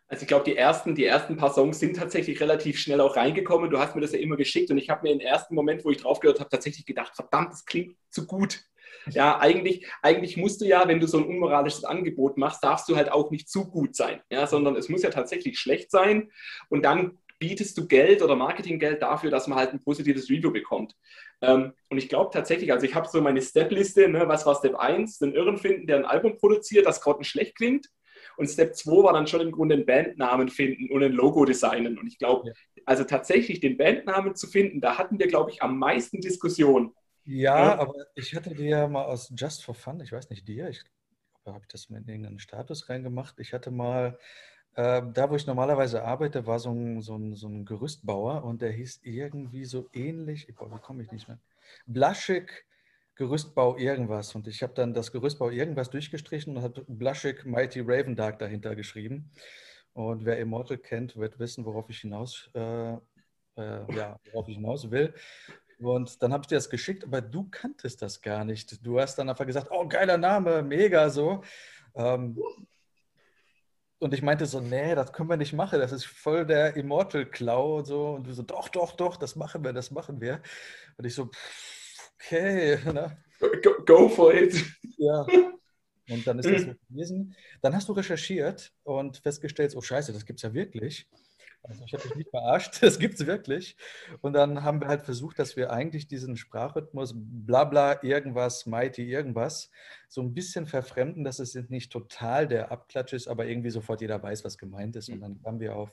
Also 0.09 0.23
ich 0.23 0.29
glaube, 0.29 0.45
die 0.45 0.57
ersten, 0.57 0.95
die 0.95 1.05
ersten 1.05 1.37
paar 1.37 1.53
Songs 1.53 1.81
sind 1.81 1.97
tatsächlich 1.97 2.41
relativ 2.41 2.79
schnell 2.79 3.01
auch 3.01 3.17
reingekommen. 3.17 3.71
Du 3.71 3.79
hast 3.79 3.97
mir 3.97 4.03
das 4.03 4.13
ja 4.13 4.21
immer 4.21 4.37
geschickt 4.37 4.71
und 4.71 4.79
ich 4.79 4.89
habe 4.89 5.03
mir 5.03 5.13
im 5.13 5.21
ersten 5.21 5.55
Moment, 5.55 5.85
wo 5.85 5.91
ich 5.91 5.97
drauf 5.97 6.21
gehört 6.21 6.39
habe, 6.39 6.51
tatsächlich 6.51 6.87
gedacht, 6.87 7.17
verdammt, 7.17 7.53
das 7.53 7.65
klingt 7.65 7.97
zu 8.11 8.27
gut. 8.27 8.63
Ja, 9.09 9.39
eigentlich, 9.39 9.87
eigentlich 10.03 10.37
musst 10.37 10.61
du 10.61 10.65
ja, 10.65 10.87
wenn 10.87 11.01
du 11.01 11.07
so 11.07 11.19
ein 11.19 11.25
unmoralisches 11.25 11.85
Angebot 11.85 12.37
machst, 12.37 12.63
darfst 12.63 12.89
du 12.89 12.97
halt 12.97 13.11
auch 13.11 13.31
nicht 13.31 13.49
zu 13.49 13.69
gut 13.69 13.97
sein, 13.97 14.21
ja, 14.31 14.47
sondern 14.47 14.77
es 14.77 14.89
muss 14.89 15.03
ja 15.03 15.11
tatsächlich 15.11 15.59
schlecht 15.59 15.91
sein 15.91 16.31
und 16.69 16.85
dann 16.85 17.19
bietest 17.39 17.77
du 17.79 17.87
Geld 17.87 18.23
oder 18.23 18.37
Marketinggeld 18.37 19.03
dafür, 19.03 19.31
dass 19.31 19.47
man 19.47 19.59
halt 19.59 19.73
ein 19.73 19.81
positives 19.81 20.31
Review 20.31 20.51
bekommt. 20.51 20.95
Ähm, 21.43 21.73
und 21.91 21.99
ich 21.99 22.09
glaube 22.09 22.31
tatsächlich, 22.33 22.73
also 22.73 22.87
ich 22.87 22.95
habe 22.95 23.09
so 23.09 23.21
meine 23.21 23.43
Step-Liste, 23.43 24.09
ne, 24.09 24.27
was 24.27 24.47
war 24.47 24.55
Step 24.55 24.77
1? 24.77 25.19
Den 25.19 25.35
Irren 25.35 25.59
finden, 25.59 25.87
der 25.87 25.97
ein 25.97 26.05
Album 26.05 26.39
produziert, 26.39 26.87
das 26.87 27.01
schlecht 27.23 27.57
klingt. 27.57 27.87
Und 28.37 28.49
Step 28.49 28.75
2 28.75 29.05
war 29.05 29.13
dann 29.13 29.27
schon 29.27 29.41
im 29.41 29.53
Grunde 29.53 29.75
einen 29.75 29.87
Bandnamen 29.87 30.49
finden 30.49 30.91
und 30.91 31.03
ein 31.03 31.13
Logo 31.13 31.45
designen. 31.45 31.99
Und 31.99 32.07
ich 32.07 32.19
glaube, 32.19 32.49
ja. 32.49 32.55
also 32.85 33.05
tatsächlich 33.05 33.61
den 33.61 33.77
Bandnamen 33.77 34.35
zu 34.35 34.47
finden, 34.47 34.81
da 34.81 34.99
hatten 34.99 35.19
wir, 35.19 35.27
glaube 35.27 35.51
ich, 35.51 35.63
am 35.63 35.79
meisten 35.79 36.21
Diskussion. 36.21 36.95
Ja, 37.25 37.59
ja, 37.59 37.79
aber 37.79 37.95
ich 38.15 38.35
hatte 38.35 38.55
dir 38.55 38.69
ja 38.69 38.89
mal 38.89 39.05
aus 39.05 39.33
Just 39.37 39.65
for 39.65 39.75
Fun, 39.75 40.01
ich 40.01 40.13
weiß 40.13 40.31
nicht 40.31 40.47
dir, 40.47 40.69
ich 40.69 40.85
habe 41.45 41.61
ich 41.63 41.69
das 41.69 41.89
mit 41.91 42.03
in 42.03 42.09
irgendeinen 42.09 42.39
Status 42.39 42.89
reingemacht. 42.89 43.39
Ich 43.39 43.53
hatte 43.53 43.71
mal 43.71 44.19
äh, 44.77 45.03
da, 45.13 45.31
wo 45.31 45.37
ich 45.37 45.47
normalerweise 45.47 46.05
arbeite, 46.05 46.47
war 46.47 46.59
so 46.59 46.71
ein, 46.71 47.01
so, 47.01 47.17
ein, 47.17 47.35
so 47.35 47.49
ein 47.49 47.65
Gerüstbauer 47.65 48.45
und 48.45 48.63
der 48.63 48.73
hieß 48.73 49.01
irgendwie 49.03 49.65
so 49.65 49.89
ähnlich, 49.93 50.47
boah, 50.55 50.71
wie 50.71 50.79
komme 50.79 51.03
ich 51.03 51.11
nicht 51.11 51.29
mehr? 51.29 51.39
Blaschik 51.87 52.67
Gerüstbau 53.15 53.79
irgendwas. 53.79 54.35
Und 54.35 54.47
ich 54.47 54.63
habe 54.63 54.75
dann 54.75 54.93
das 54.93 55.11
Gerüstbau 55.11 55.49
irgendwas 55.49 55.89
durchgestrichen 55.89 56.57
und 56.57 56.63
habe 56.63 56.85
Blaschik 56.87 57.47
Mighty 57.47 57.81
Raven 57.81 58.15
Dark 58.15 58.39
dahinter 58.39 58.77
geschrieben. 58.77 59.31
Und 59.95 60.27
wer 60.27 60.39
Immortal 60.39 60.77
kennt, 60.77 61.17
wird 61.17 61.39
wissen, 61.39 61.65
worauf 61.65 61.89
ich 61.89 62.01
hinaus, 62.01 62.51
äh, 62.55 62.93
äh, 62.93 62.99
ja, 63.57 64.21
worauf 64.31 64.47
ich 64.49 64.57
hinaus 64.57 64.91
will. 64.91 65.15
Und 65.79 66.23
dann 66.23 66.35
habe 66.35 66.43
ich 66.43 66.49
dir 66.49 66.57
das 66.57 66.69
geschickt, 66.69 67.05
aber 67.05 67.23
du 67.23 67.49
kanntest 67.51 68.03
das 68.03 68.21
gar 68.21 68.45
nicht. 68.45 68.85
Du 68.87 69.01
hast 69.01 69.17
dann 69.19 69.31
einfach 69.31 69.47
gesagt, 69.47 69.69
oh, 69.71 69.89
geiler 69.89 70.19
Name, 70.19 70.63
mega 70.63 71.09
so. 71.09 71.43
Ähm, 71.95 72.39
und 73.99 74.13
ich 74.13 74.23
meinte 74.23 74.47
so, 74.47 74.61
nee, 74.61 74.95
das 74.95 75.13
können 75.13 75.31
wir 75.31 75.37
nicht 75.37 75.53
machen. 75.53 75.81
Das 75.81 75.93
ist 75.93 76.07
voll 76.07 76.45
der 76.47 76.77
Immortal-Klau 76.77 77.79
und 77.79 77.87
so. 77.87 78.11
Und 78.11 78.27
du 78.27 78.33
so, 78.33 78.43
doch, 78.43 78.69
doch, 78.69 78.93
doch, 78.93 79.17
das 79.17 79.37
machen 79.37 79.65
wir, 79.65 79.73
das 79.73 79.91
machen 79.91 80.21
wir. 80.21 80.43
Und 80.97 81.07
ich 81.07 81.15
so, 81.15 81.31
okay. 82.15 82.79
Ne? 82.93 83.17
Go, 83.63 83.85
go 83.85 84.09
for 84.09 84.35
it. 84.35 84.55
Ja. 84.99 85.27
Und 86.09 86.25
dann 86.25 86.39
ist 86.39 86.49
das 86.49 86.63
so 86.63 86.75
gewesen. 86.89 87.35
Dann 87.63 87.75
hast 87.75 87.89
du 87.89 87.93
recherchiert 87.93 88.73
und 88.85 89.17
festgestellt, 89.19 89.75
oh 89.77 89.81
scheiße, 89.81 90.13
das 90.13 90.25
gibt 90.25 90.39
es 90.39 90.45
ja 90.45 90.55
wirklich. 90.55 91.09
Also 91.69 91.85
ich 91.85 91.93
habe 91.95 92.05
mich 92.05 92.17
nicht 92.17 92.31
verarscht, 92.31 92.79
das 92.83 92.99
gibt 92.99 93.15
es 93.15 93.27
wirklich. 93.27 93.77
Und 94.21 94.33
dann 94.33 94.63
haben 94.63 94.81
wir 94.81 94.89
halt 94.89 95.03
versucht, 95.03 95.39
dass 95.39 95.57
wir 95.57 95.73
eigentlich 95.73 96.07
diesen 96.07 96.37
Sprachrhythmus 96.37 97.15
blabla 97.17 98.03
irgendwas, 98.03 98.67
mighty 98.67 99.03
irgendwas, 99.11 99.71
so 100.09 100.23
ein 100.23 100.35
bisschen 100.35 100.67
verfremden, 100.67 101.25
dass 101.25 101.39
es 101.39 101.55
nicht 101.69 101.93
total 101.93 102.47
der 102.47 102.71
Abklatsch 102.71 103.13
ist, 103.13 103.29
aber 103.29 103.47
irgendwie 103.47 103.71
sofort 103.71 104.01
jeder 104.01 104.23
weiß, 104.23 104.45
was 104.45 104.59
gemeint 104.59 104.97
ist. 104.97 105.09
Und 105.09 105.21
dann 105.21 105.43
kamen 105.43 105.61
wir 105.61 105.77
auf 105.77 105.93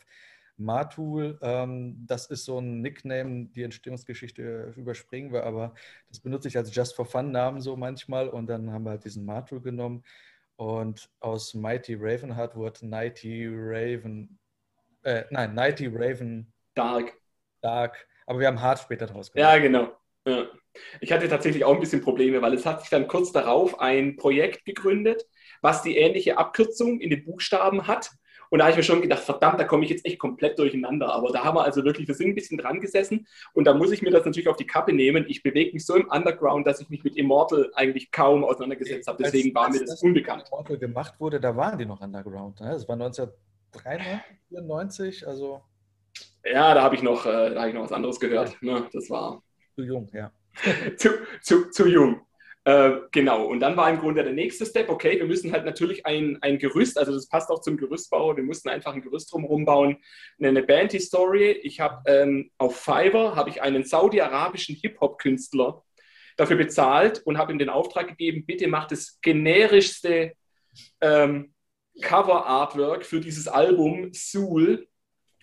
Matul, 0.58 1.40
ähm, 1.42 2.06
das 2.06 2.28
ist 2.28 2.46
so 2.46 2.60
ein 2.60 2.82
Nickname, 2.82 3.46
die 3.48 3.64
Entstehungsgeschichte 3.64 4.74
überspringen 4.76 5.34
wir, 5.34 5.46
aber 5.46 5.74
das 6.10 6.20
benutze 6.20 6.48
ich 6.48 6.58
als 6.58 6.74
Just 6.76 6.96
for 6.96 7.06
Fun 7.06 7.32
Namen 7.32 7.60
so 7.60 7.76
manchmal 7.76 8.30
und 8.30 8.48
dann 8.48 8.72
haben 8.72 8.84
wir 8.84 8.92
halt 8.92 9.04
diesen 9.04 9.26
Matul 9.26 9.62
genommen 9.62 10.04
und 10.56 11.10
aus 11.20 11.56
Mighty 11.56 11.96
Ravenheart 11.96 12.56
wurde 12.56 12.88
Nighty 12.88 13.48
Raven 13.52 14.38
äh, 15.04 15.24
nein, 15.30 15.54
Nighty 15.54 15.88
Raven. 15.88 16.52
Dark. 16.76 17.14
Dark. 17.62 18.08
Aber 18.26 18.40
wir 18.40 18.48
haben 18.48 18.62
Hard 18.62 18.80
später 18.80 19.06
draus 19.06 19.32
gemacht. 19.32 19.54
Ja, 19.54 19.60
genau. 19.60 19.92
Ja. 20.26 20.46
Ich 21.02 21.12
hatte 21.12 21.28
tatsächlich 21.28 21.64
auch 21.66 21.74
ein 21.74 21.80
bisschen 21.80 22.02
Probleme, 22.02 22.42
weil 22.42 22.54
es 22.54 22.66
hat 22.66 22.82
sich 22.82 22.90
dann 22.90 23.08
kurz 23.08 23.32
darauf 23.32 23.80
ein 23.80 24.16
Projekt 24.16 24.66
gegründet, 24.66 25.26
was 25.62 25.84
die 25.84 25.98
ähnliche 25.98 26.38
Abkürzung 26.38 27.00
in 27.00 27.10
den 27.10 27.24
Buchstaben 27.26 27.88
hat. 27.88 28.10
Und 28.50 28.60
da 28.60 28.66
habe 28.66 28.72
ich 28.72 28.78
mir 28.78 28.84
schon 28.84 29.02
gedacht, 29.02 29.24
verdammt, 29.24 29.60
da 29.60 29.64
komme 29.64 29.84
ich 29.84 29.90
jetzt 29.90 30.06
echt 30.06 30.20
komplett 30.20 30.60
durcheinander. 30.60 31.12
Aber 31.12 31.32
da 31.32 31.44
haben 31.44 31.58
wir 31.58 31.64
also 31.64 31.84
wirklich, 31.84 32.08
wir 32.08 32.14
sind 32.14 32.30
ein 32.30 32.36
bisschen 32.36 32.58
dran 32.58 32.80
gesessen. 32.80 33.28
Und 33.54 33.66
da 33.66 33.74
muss 33.74 33.92
ich 33.92 34.04
mir 34.04 34.12
das 34.12 34.26
natürlich 34.26 34.48
auf 34.48 34.58
die 34.58 34.68
Kappe 34.68 34.94
nehmen. 34.94 35.26
Ich 35.28 35.42
bewege 35.42 35.74
mich 35.74 35.86
so 35.86 35.96
im 35.96 36.08
Underground, 36.08 36.68
dass 36.68 36.80
ich 36.80 36.90
mich 36.90 37.04
mit 37.04 37.18
Immortal 37.18 37.72
eigentlich 37.74 38.12
kaum 38.12 38.44
auseinandergesetzt 38.44 39.08
habe. 39.08 39.24
Deswegen 39.24 39.56
als, 39.56 39.66
war 39.66 39.72
mir 39.72 39.80
das, 39.80 39.90
das 39.90 40.04
unbekannt. 40.04 40.44
Immortal 40.52 40.78
gemacht 40.78 41.16
wurde, 41.20 41.40
da 41.40 41.56
waren 41.56 41.80
die 41.80 41.86
noch 41.86 42.02
Underground. 42.02 42.62
Ne? 42.62 42.70
Das 42.70 42.88
war 42.88 42.96
19 42.96 43.28
93, 43.74 44.22
94, 44.50 45.28
also. 45.28 45.62
Ja, 46.46 46.74
da 46.74 46.84
habe 46.84 46.96
ich, 46.96 47.02
noch, 47.02 47.26
äh, 47.26 47.56
hab 47.56 47.68
ich 47.68 47.74
noch 47.74 47.84
was 47.84 47.92
anderes 47.92 48.20
gehört. 48.20 48.62
Ne? 48.62 48.88
Das 48.92 49.10
war. 49.10 49.42
Zu 49.76 49.84
jung, 49.84 50.10
ja. 50.14 50.32
zu, 50.98 51.10
zu, 51.42 51.70
zu 51.72 51.88
jung. 51.88 52.22
Äh, 52.66 52.92
genau, 53.12 53.46
und 53.46 53.60
dann 53.60 53.76
war 53.76 53.90
im 53.90 54.00
Grunde 54.00 54.24
der 54.24 54.32
nächste 54.32 54.66
Step, 54.66 54.88
okay, 54.88 55.20
wir 55.20 55.26
müssen 55.26 55.52
halt 55.52 55.66
natürlich 55.66 56.06
ein, 56.06 56.38
ein 56.42 56.60
Gerüst, 56.60 56.98
also 56.98 57.12
das 57.12 57.28
passt 57.28 57.50
auch 57.50 57.60
zum 57.60 57.76
Gerüstbau, 57.76 58.38
wir 58.38 58.44
mussten 58.44 58.70
einfach 58.70 58.94
ein 58.94 59.02
Gerüst 59.02 59.34
drumherum 59.34 59.66
bauen, 59.66 59.98
eine 60.42 60.64
Band-Historie. 60.64 61.60
Ich 61.64 61.82
habe 61.82 62.10
ähm, 62.10 62.52
auf 62.58 62.80
Fiverr 62.80 63.36
habe 63.36 63.50
ich 63.50 63.62
einen 63.62 63.84
saudi-arabischen 63.84 64.78
Hip-Hop-Künstler 64.78 65.84
dafür 66.38 66.56
bezahlt 66.56 67.22
und 67.26 67.38
habe 67.38 67.52
ihm 67.52 67.60
den 67.60 67.70
Auftrag 67.70 68.08
gegeben, 68.08 68.46
bitte 68.46 68.68
mach 68.68 68.88
das 68.88 69.20
generischste 69.22 70.34
ähm, 71.02 71.53
Cover-Artwork 72.02 73.06
für 73.06 73.20
dieses 73.20 73.48
Album 73.48 74.14
Soul, 74.14 74.88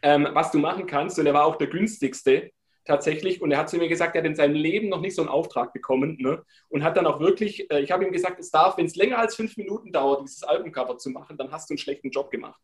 ähm, 0.03 0.29
was 0.33 0.51
du 0.51 0.59
machen 0.59 0.87
kannst. 0.87 1.19
Und 1.19 1.27
er 1.27 1.35
war 1.35 1.45
auch 1.45 1.57
der 1.57 1.69
günstigste 1.69 2.51
tatsächlich. 2.85 3.41
Und 3.41 3.53
er 3.53 3.59
hat 3.59 3.71
zu 3.71 3.77
mir 3.77 3.89
gesagt, 3.89 4.17
er 4.17 4.23
hat 4.23 4.27
in 4.27 4.35
seinem 4.35 4.55
Leben 4.55 4.89
noch 4.89 5.01
nicht 5.01 5.15
so 5.15 5.23
einen 5.23 5.29
Auftrag 5.29 5.73
bekommen. 5.73 6.17
Ne? 6.19 6.43
Und 6.69 6.83
hat 6.83 6.97
dann 6.97 7.07
auch 7.07 7.21
wirklich, 7.21 7.71
äh, 7.71 7.81
ich 7.81 7.91
habe 7.91 8.05
ihm 8.05 8.13
gesagt, 8.13 8.41
es 8.41 8.51
darf, 8.51 8.77
wenn 8.77 8.87
es 8.87 8.97
länger 8.97 9.19
als 9.19 9.37
fünf 9.37 9.57
Minuten 9.57 9.93
dauert, 9.93 10.23
dieses 10.23 10.43
Albumcover 10.43 10.99
zu 10.99 11.11
machen, 11.11 11.37
dann 11.37 11.53
hast 11.53 11.71
du 11.71 11.75
einen 11.75 11.79
schlechten 11.79 12.11
Job 12.11 12.31
gemacht. 12.31 12.61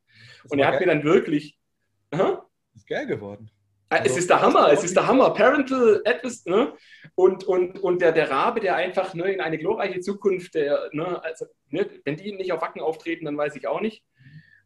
Und 0.49 0.59
er 0.59 0.67
hat 0.67 0.75
geil. 0.75 0.87
mir 0.87 0.95
dann 0.95 1.05
wirklich. 1.05 1.59
Huh? 2.15 2.39
ist 2.75 2.87
geil 2.87 3.07
geworden. 3.07 3.51
Ah, 3.89 3.99
es 3.99 4.03
also, 4.03 4.19
ist 4.19 4.31
der 4.31 4.43
Hammer, 4.43 4.73
es 4.73 4.83
ist 4.83 4.97
der 4.97 5.07
Hammer. 5.07 5.33
Parental 5.33 6.03
etwas, 6.05 6.45
ne? 6.45 6.73
Und, 7.15 7.45
und, 7.45 7.79
und 7.79 8.03
der, 8.03 8.11
der 8.11 8.31
Rabe, 8.31 8.59
der 8.59 8.75
einfach 8.75 9.15
ne, 9.15 9.33
in 9.33 9.41
eine 9.41 9.59
glorreiche 9.59 10.01
Zukunft, 10.01 10.55
der, 10.55 10.89
ne, 10.93 11.23
also, 11.23 11.47
ne, 11.71 11.89
wenn 12.05 12.17
die 12.17 12.33
nicht 12.33 12.53
auf 12.53 12.63
Wacken 12.63 12.81
auftreten, 12.81 13.27
dann 13.27 13.39
weiß 13.39 13.55
ich 13.55 13.69
auch 13.69 13.81
nicht. 13.81 14.05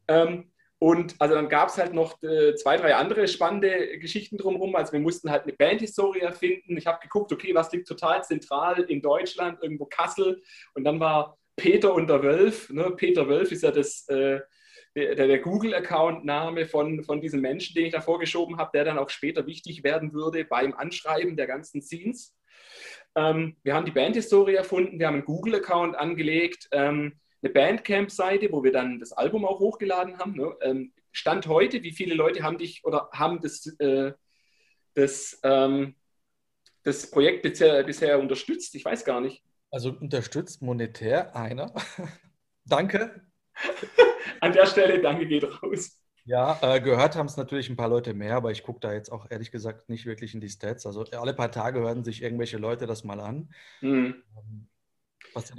Ähm, 0.08 0.50
und 0.78 1.16
also 1.18 1.34
dann 1.34 1.50
gab 1.50 1.68
es 1.68 1.76
halt 1.76 1.92
noch 1.92 2.22
äh, 2.22 2.54
zwei, 2.54 2.78
drei 2.78 2.94
andere 2.94 3.28
spannende 3.28 3.98
Geschichten 3.98 4.38
drumherum. 4.38 4.74
Also 4.74 4.92
wir 4.94 5.00
mussten 5.00 5.30
halt 5.30 5.42
eine 5.42 5.52
Bandhistorie 5.52 6.20
erfinden. 6.20 6.78
Ich 6.78 6.86
habe 6.86 7.00
geguckt, 7.02 7.30
okay, 7.30 7.54
was 7.54 7.70
liegt 7.70 7.86
total 7.86 8.24
zentral 8.24 8.80
in 8.84 9.02
Deutschland, 9.02 9.62
irgendwo 9.62 9.84
Kassel. 9.84 10.40
Und 10.72 10.84
dann 10.84 10.98
war 10.98 11.36
Peter 11.56 11.92
und 11.92 12.08
der 12.08 12.22
Wölf. 12.22 12.70
Ne? 12.70 12.92
Peter 12.96 13.28
Wölf 13.28 13.52
ist 13.52 13.62
ja 13.62 13.70
das, 13.70 14.08
äh, 14.08 14.40
der, 14.96 15.14
der 15.14 15.38
Google-Account-Name 15.38 16.66
von, 16.66 17.04
von 17.04 17.20
diesem 17.20 17.40
Menschen, 17.40 17.74
den 17.74 17.86
ich 17.86 17.92
da 17.92 18.00
vorgeschoben 18.00 18.58
habe, 18.58 18.70
der 18.74 18.84
dann 18.84 18.98
auch 18.98 19.10
später 19.10 19.46
wichtig 19.46 19.84
werden 19.84 20.12
würde 20.12 20.44
beim 20.44 20.74
Anschreiben 20.74 21.36
der 21.36 21.46
ganzen 21.46 21.80
Scenes. 21.80 22.36
Ähm, 23.14 23.56
wir 23.62 23.74
haben 23.74 23.84
die 23.86 23.92
Bandhistorie 23.92 24.54
erfunden, 24.54 24.98
wir 24.98 25.06
haben 25.06 25.14
einen 25.14 25.24
Google-Account 25.24 25.96
angelegt. 25.96 26.68
Ähm, 26.72 27.20
eine 27.42 27.52
Bandcamp-Seite, 27.52 28.52
wo 28.52 28.62
wir 28.62 28.72
dann 28.72 28.98
das 28.98 29.12
Album 29.12 29.44
auch 29.44 29.60
hochgeladen 29.60 30.18
haben. 30.18 30.36
Ne? 30.36 30.54
Ähm, 30.60 30.92
Stand 31.12 31.46
heute, 31.46 31.82
wie 31.82 31.92
viele 31.92 32.14
Leute 32.14 32.42
haben 32.42 32.58
dich 32.58 32.84
oder 32.84 33.08
haben 33.12 33.40
das, 33.40 33.66
äh, 33.78 34.12
das, 34.94 35.40
ähm, 35.42 35.96
das 36.82 37.10
Projekt 37.10 37.42
bisher, 37.42 37.82
bisher 37.82 38.20
unterstützt? 38.20 38.74
Ich 38.74 38.84
weiß 38.84 39.04
gar 39.04 39.20
nicht. 39.20 39.42
Also 39.70 39.90
unterstützt 39.90 40.62
monetär 40.62 41.34
einer. 41.34 41.72
danke. 42.64 43.24
An 44.42 44.52
der 44.52 44.66
Stelle, 44.66 45.00
danke 45.00 45.26
geht 45.26 45.44
raus. 45.44 46.00
Ja, 46.24 46.58
äh, 46.62 46.80
gehört 46.80 47.16
haben 47.16 47.26
es 47.26 47.36
natürlich 47.36 47.70
ein 47.70 47.76
paar 47.76 47.88
Leute 47.88 48.14
mehr, 48.14 48.36
aber 48.36 48.50
ich 48.50 48.62
gucke 48.62 48.80
da 48.80 48.92
jetzt 48.92 49.10
auch 49.10 49.26
ehrlich 49.30 49.50
gesagt 49.50 49.88
nicht 49.88 50.06
wirklich 50.06 50.34
in 50.34 50.40
die 50.40 50.48
Stats. 50.48 50.86
Also 50.86 51.04
alle 51.12 51.34
paar 51.34 51.50
Tage 51.50 51.80
hören 51.80 52.04
sich 52.04 52.22
irgendwelche 52.22 52.58
Leute 52.58 52.86
das 52.86 53.04
mal 53.04 53.20
an. 53.20 53.52
Mhm. 53.80 54.22
Ähm, 54.36 54.68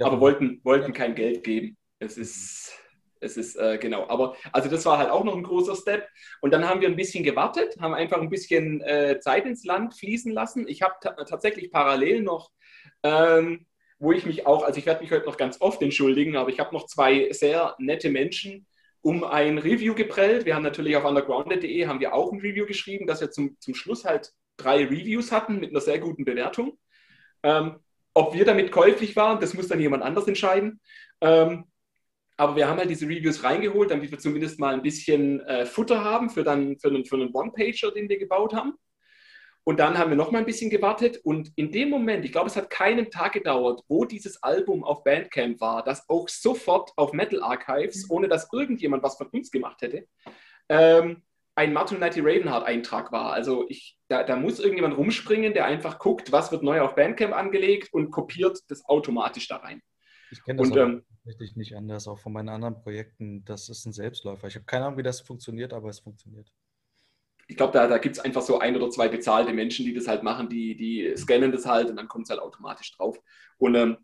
aber 0.00 0.20
wollten, 0.20 0.60
wollten 0.64 0.92
kein 0.92 1.14
Geld 1.14 1.44
geben. 1.44 1.76
Es 1.98 2.16
ist, 2.16 2.72
es 3.20 3.36
ist 3.36 3.56
äh, 3.56 3.78
genau. 3.78 4.08
Aber 4.08 4.36
also 4.52 4.68
das 4.68 4.84
war 4.86 4.98
halt 4.98 5.10
auch 5.10 5.24
noch 5.24 5.36
ein 5.36 5.42
großer 5.42 5.76
Step. 5.76 6.08
Und 6.40 6.52
dann 6.52 6.68
haben 6.68 6.80
wir 6.80 6.88
ein 6.88 6.96
bisschen 6.96 7.24
gewartet, 7.24 7.76
haben 7.80 7.94
einfach 7.94 8.20
ein 8.20 8.30
bisschen 8.30 8.80
äh, 8.82 9.18
Zeit 9.20 9.46
ins 9.46 9.64
Land 9.64 9.94
fließen 9.94 10.32
lassen. 10.32 10.66
Ich 10.68 10.82
habe 10.82 10.94
tatsächlich 11.00 11.70
parallel 11.70 12.22
noch, 12.22 12.50
ähm, 13.02 13.66
wo 13.98 14.12
ich 14.12 14.26
mich 14.26 14.46
auch, 14.46 14.64
also 14.64 14.78
ich 14.78 14.86
werde 14.86 15.02
mich 15.02 15.12
heute 15.12 15.26
noch 15.26 15.36
ganz 15.36 15.60
oft 15.60 15.82
entschuldigen, 15.82 16.36
aber 16.36 16.50
ich 16.50 16.60
habe 16.60 16.74
noch 16.74 16.86
zwei 16.86 17.30
sehr 17.32 17.74
nette 17.78 18.10
Menschen 18.10 18.66
um 19.02 19.24
ein 19.24 19.58
Review 19.58 19.94
geprellt. 19.94 20.46
Wir 20.46 20.54
haben 20.54 20.62
natürlich 20.62 20.96
auf 20.96 21.04
undergrounded.de 21.04 21.86
haben 21.86 22.00
wir 22.00 22.14
auch 22.14 22.32
ein 22.32 22.40
Review 22.40 22.66
geschrieben, 22.66 23.06
dass 23.06 23.20
wir 23.20 23.30
zum, 23.30 23.56
zum 23.60 23.74
Schluss 23.74 24.04
halt 24.04 24.32
drei 24.56 24.84
Reviews 24.84 25.32
hatten 25.32 25.58
mit 25.58 25.70
einer 25.70 25.80
sehr 25.80 25.98
guten 25.98 26.24
Bewertung. 26.24 26.78
Ähm, 27.42 27.80
ob 28.14 28.34
wir 28.34 28.44
damit 28.44 28.70
käuflich 28.70 29.16
waren, 29.16 29.40
das 29.40 29.54
muss 29.54 29.68
dann 29.68 29.80
jemand 29.80 30.02
anders 30.02 30.28
entscheiden. 30.28 30.80
Ähm, 31.20 31.64
aber 32.36 32.56
wir 32.56 32.68
haben 32.68 32.78
halt 32.78 32.90
diese 32.90 33.06
Reviews 33.06 33.42
reingeholt, 33.42 33.90
damit 33.90 34.10
wir 34.10 34.18
zumindest 34.18 34.58
mal 34.58 34.74
ein 34.74 34.82
bisschen 34.82 35.40
äh, 35.40 35.66
Futter 35.66 36.02
haben 36.02 36.30
für, 36.30 36.44
dann, 36.44 36.78
für 36.78 36.88
einen, 36.88 37.04
für 37.04 37.16
einen 37.16 37.32
One-Pager, 37.32 37.90
den 37.92 38.08
wir 38.08 38.18
gebaut 38.18 38.54
haben. 38.54 38.74
Und 39.64 39.78
dann 39.78 39.96
haben 39.96 40.10
wir 40.10 40.16
noch 40.16 40.32
mal 40.32 40.38
ein 40.38 40.44
bisschen 40.44 40.70
gewartet 40.70 41.20
und 41.22 41.52
in 41.54 41.70
dem 41.70 41.88
Moment, 41.88 42.24
ich 42.24 42.32
glaube, 42.32 42.48
es 42.48 42.56
hat 42.56 42.68
keinen 42.68 43.10
Tag 43.10 43.32
gedauert, 43.32 43.82
wo 43.86 44.04
dieses 44.04 44.42
Album 44.42 44.82
auf 44.82 45.04
Bandcamp 45.04 45.60
war, 45.60 45.84
das 45.84 46.08
auch 46.08 46.28
sofort 46.28 46.90
auf 46.96 47.12
Metal 47.12 47.42
Archives, 47.42 48.10
ohne 48.10 48.26
dass 48.26 48.48
irgendjemand 48.52 49.04
was 49.04 49.16
von 49.16 49.28
uns 49.28 49.52
gemacht 49.52 49.80
hätte, 49.82 50.08
ähm, 50.68 51.22
ein 51.54 51.72
Martin 51.72 52.00
Nighty 52.00 52.20
Ravenheart-Eintrag 52.20 53.12
war. 53.12 53.32
Also 53.32 53.66
ich, 53.68 53.98
da, 54.08 54.24
da, 54.24 54.36
muss 54.36 54.58
irgendjemand 54.58 54.96
rumspringen, 54.96 55.52
der 55.52 55.66
einfach 55.66 55.98
guckt, 55.98 56.32
was 56.32 56.50
wird 56.50 56.62
neu 56.62 56.80
auf 56.80 56.94
Bandcamp 56.94 57.34
angelegt 57.34 57.92
und 57.92 58.10
kopiert 58.10 58.58
das 58.68 58.84
automatisch 58.86 59.48
da 59.48 59.56
rein. 59.56 59.80
Ich 60.30 60.42
kenne 60.42 60.60
das 60.62 60.70
und, 60.70 60.76
ähm, 60.78 61.04
tatsächlich 61.24 61.56
nicht 61.56 61.76
anders, 61.76 62.08
auch 62.08 62.18
von 62.18 62.32
meinen 62.32 62.48
anderen 62.48 62.80
Projekten. 62.80 63.44
Das 63.44 63.68
ist 63.68 63.84
ein 63.84 63.92
Selbstläufer. 63.92 64.48
Ich 64.48 64.54
habe 64.54 64.64
keine 64.64 64.86
Ahnung, 64.86 64.98
wie 64.98 65.02
das 65.02 65.20
funktioniert, 65.20 65.72
aber 65.72 65.90
es 65.90 66.00
funktioniert. 66.00 66.50
Ich 67.52 67.58
glaube, 67.58 67.74
da, 67.74 67.86
da 67.86 67.98
gibt 67.98 68.16
es 68.16 68.24
einfach 68.24 68.40
so 68.40 68.58
ein 68.60 68.74
oder 68.74 68.88
zwei 68.88 69.08
bezahlte 69.08 69.52
Menschen, 69.52 69.84
die 69.84 69.92
das 69.92 70.08
halt 70.08 70.22
machen, 70.22 70.48
die, 70.48 70.74
die 70.74 71.14
scannen 71.16 71.52
das 71.52 71.66
halt 71.66 71.90
und 71.90 71.96
dann 71.96 72.08
kommt 72.08 72.24
es 72.24 72.30
halt 72.30 72.40
automatisch 72.40 72.96
drauf. 72.96 73.20
Und 73.58 73.74
ähm, 73.74 73.98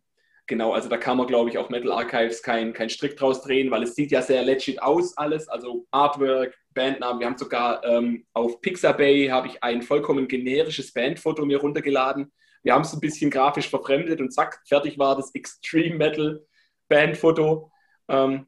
Genau, 0.48 0.72
also 0.72 0.88
da 0.88 0.96
kann 0.96 1.18
man, 1.18 1.26
glaube 1.26 1.50
ich, 1.50 1.58
auf 1.58 1.68
Metal 1.68 1.92
Archives 1.92 2.42
keinen 2.42 2.72
kein 2.72 2.88
Strick 2.88 3.18
draus 3.18 3.42
drehen, 3.42 3.70
weil 3.70 3.82
es 3.82 3.94
sieht 3.94 4.10
ja 4.10 4.22
sehr 4.22 4.42
legit 4.42 4.80
aus 4.82 5.14
alles, 5.18 5.46
also 5.46 5.86
Artwork, 5.90 6.56
Bandnamen. 6.72 7.20
Wir 7.20 7.26
haben 7.26 7.36
sogar 7.36 7.84
ähm, 7.84 8.26
auf 8.32 8.62
Pixabay 8.62 9.28
habe 9.28 9.48
ich 9.48 9.62
ein 9.62 9.82
vollkommen 9.82 10.26
generisches 10.26 10.94
Bandfoto 10.94 11.44
mir 11.44 11.60
runtergeladen. 11.60 12.32
Wir 12.62 12.72
haben 12.72 12.80
es 12.80 12.94
ein 12.94 13.00
bisschen 13.00 13.30
grafisch 13.30 13.68
verfremdet 13.68 14.22
und 14.22 14.32
zack, 14.32 14.62
fertig 14.66 14.98
war 14.98 15.16
das 15.16 15.34
Extreme 15.34 15.96
Metal 15.96 16.42
Bandfoto. 16.88 17.70
Ähm, 18.08 18.46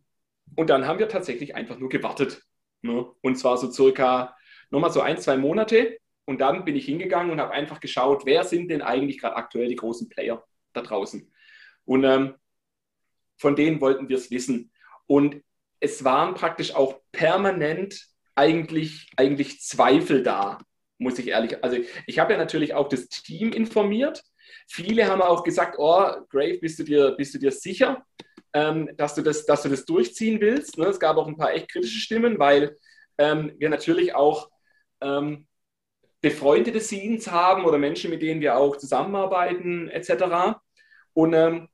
und 0.57 0.71
dann 0.71 0.87
haben 0.87 0.99
wir 0.99 1.09
tatsächlich 1.09 1.55
einfach 1.55 1.79
nur 1.79 1.91
gewartet. 1.91 2.43
Ne? 2.81 3.07
Und 3.21 3.37
zwar 3.37 3.59
so 3.59 3.71
circa 3.71 4.35
nochmal 4.71 4.93
so 4.93 5.01
ein, 5.01 5.19
zwei 5.19 5.37
Monate. 5.37 5.99
Und 6.25 6.41
dann 6.41 6.65
bin 6.65 6.77
ich 6.77 6.85
hingegangen 6.85 7.33
und 7.33 7.41
habe 7.41 7.53
einfach 7.53 7.81
geschaut, 7.81 8.25
wer 8.25 8.45
sind 8.45 8.69
denn 8.69 8.83
eigentlich 8.83 9.19
gerade 9.19 9.37
aktuell 9.37 9.69
die 9.69 9.77
großen 9.77 10.09
Player 10.09 10.45
da 10.73 10.83
draußen. 10.83 11.31
Und 11.85 12.05
ähm, 12.05 12.35
von 13.37 13.57
denen 13.57 13.81
wollten 13.81 14.09
wir 14.09 14.17
es 14.17 14.31
wissen. 14.31 14.71
Und 15.07 15.43
es 15.81 16.05
waren 16.05 16.35
praktisch 16.35 16.75
auch 16.75 17.01
permanent 17.11 18.07
eigentlich, 18.35 19.11
eigentlich 19.17 19.61
Zweifel 19.61 20.23
da, 20.23 20.59
muss 20.99 21.19
ich 21.19 21.29
ehrlich. 21.29 21.65
Also 21.65 21.79
ich 22.07 22.19
habe 22.19 22.33
ja 22.33 22.39
natürlich 22.39 22.75
auch 22.75 22.89
das 22.89 23.09
Team 23.09 23.53
informiert. 23.53 24.23
Viele 24.69 25.09
haben 25.09 25.23
auch 25.23 25.43
gesagt, 25.43 25.77
oh, 25.79 26.05
Grave, 26.29 26.59
bist 26.59 26.79
du 26.79 26.85
dir, 26.85 27.13
bist 27.13 27.35
du 27.35 27.39
dir 27.39 27.51
sicher, 27.51 28.05
ähm, 28.53 28.91
dass, 28.97 29.15
du 29.15 29.23
das, 29.23 29.47
dass 29.47 29.63
du 29.63 29.69
das 29.69 29.85
durchziehen 29.85 30.41
willst? 30.41 30.79
Ne? 30.79 30.87
Es 30.87 31.01
gab 31.01 31.17
auch 31.17 31.27
ein 31.27 31.37
paar 31.37 31.53
echt 31.53 31.71
kritische 31.71 31.99
Stimmen, 31.99 32.39
weil 32.39 32.77
ähm, 33.19 33.53
wir 33.59 33.69
natürlich 33.69 34.15
auch 34.15 34.51
ähm, 35.01 35.47
befreundete 36.21 36.81
Scenes 36.81 37.31
haben 37.31 37.65
oder 37.65 37.79
Menschen, 37.79 38.11
mit 38.11 38.23
denen 38.23 38.41
wir 38.41 38.57
auch 38.57 38.77
zusammenarbeiten, 38.77 39.89
etc. 39.89 40.59
Und 41.15 41.33
ähm, 41.35 41.69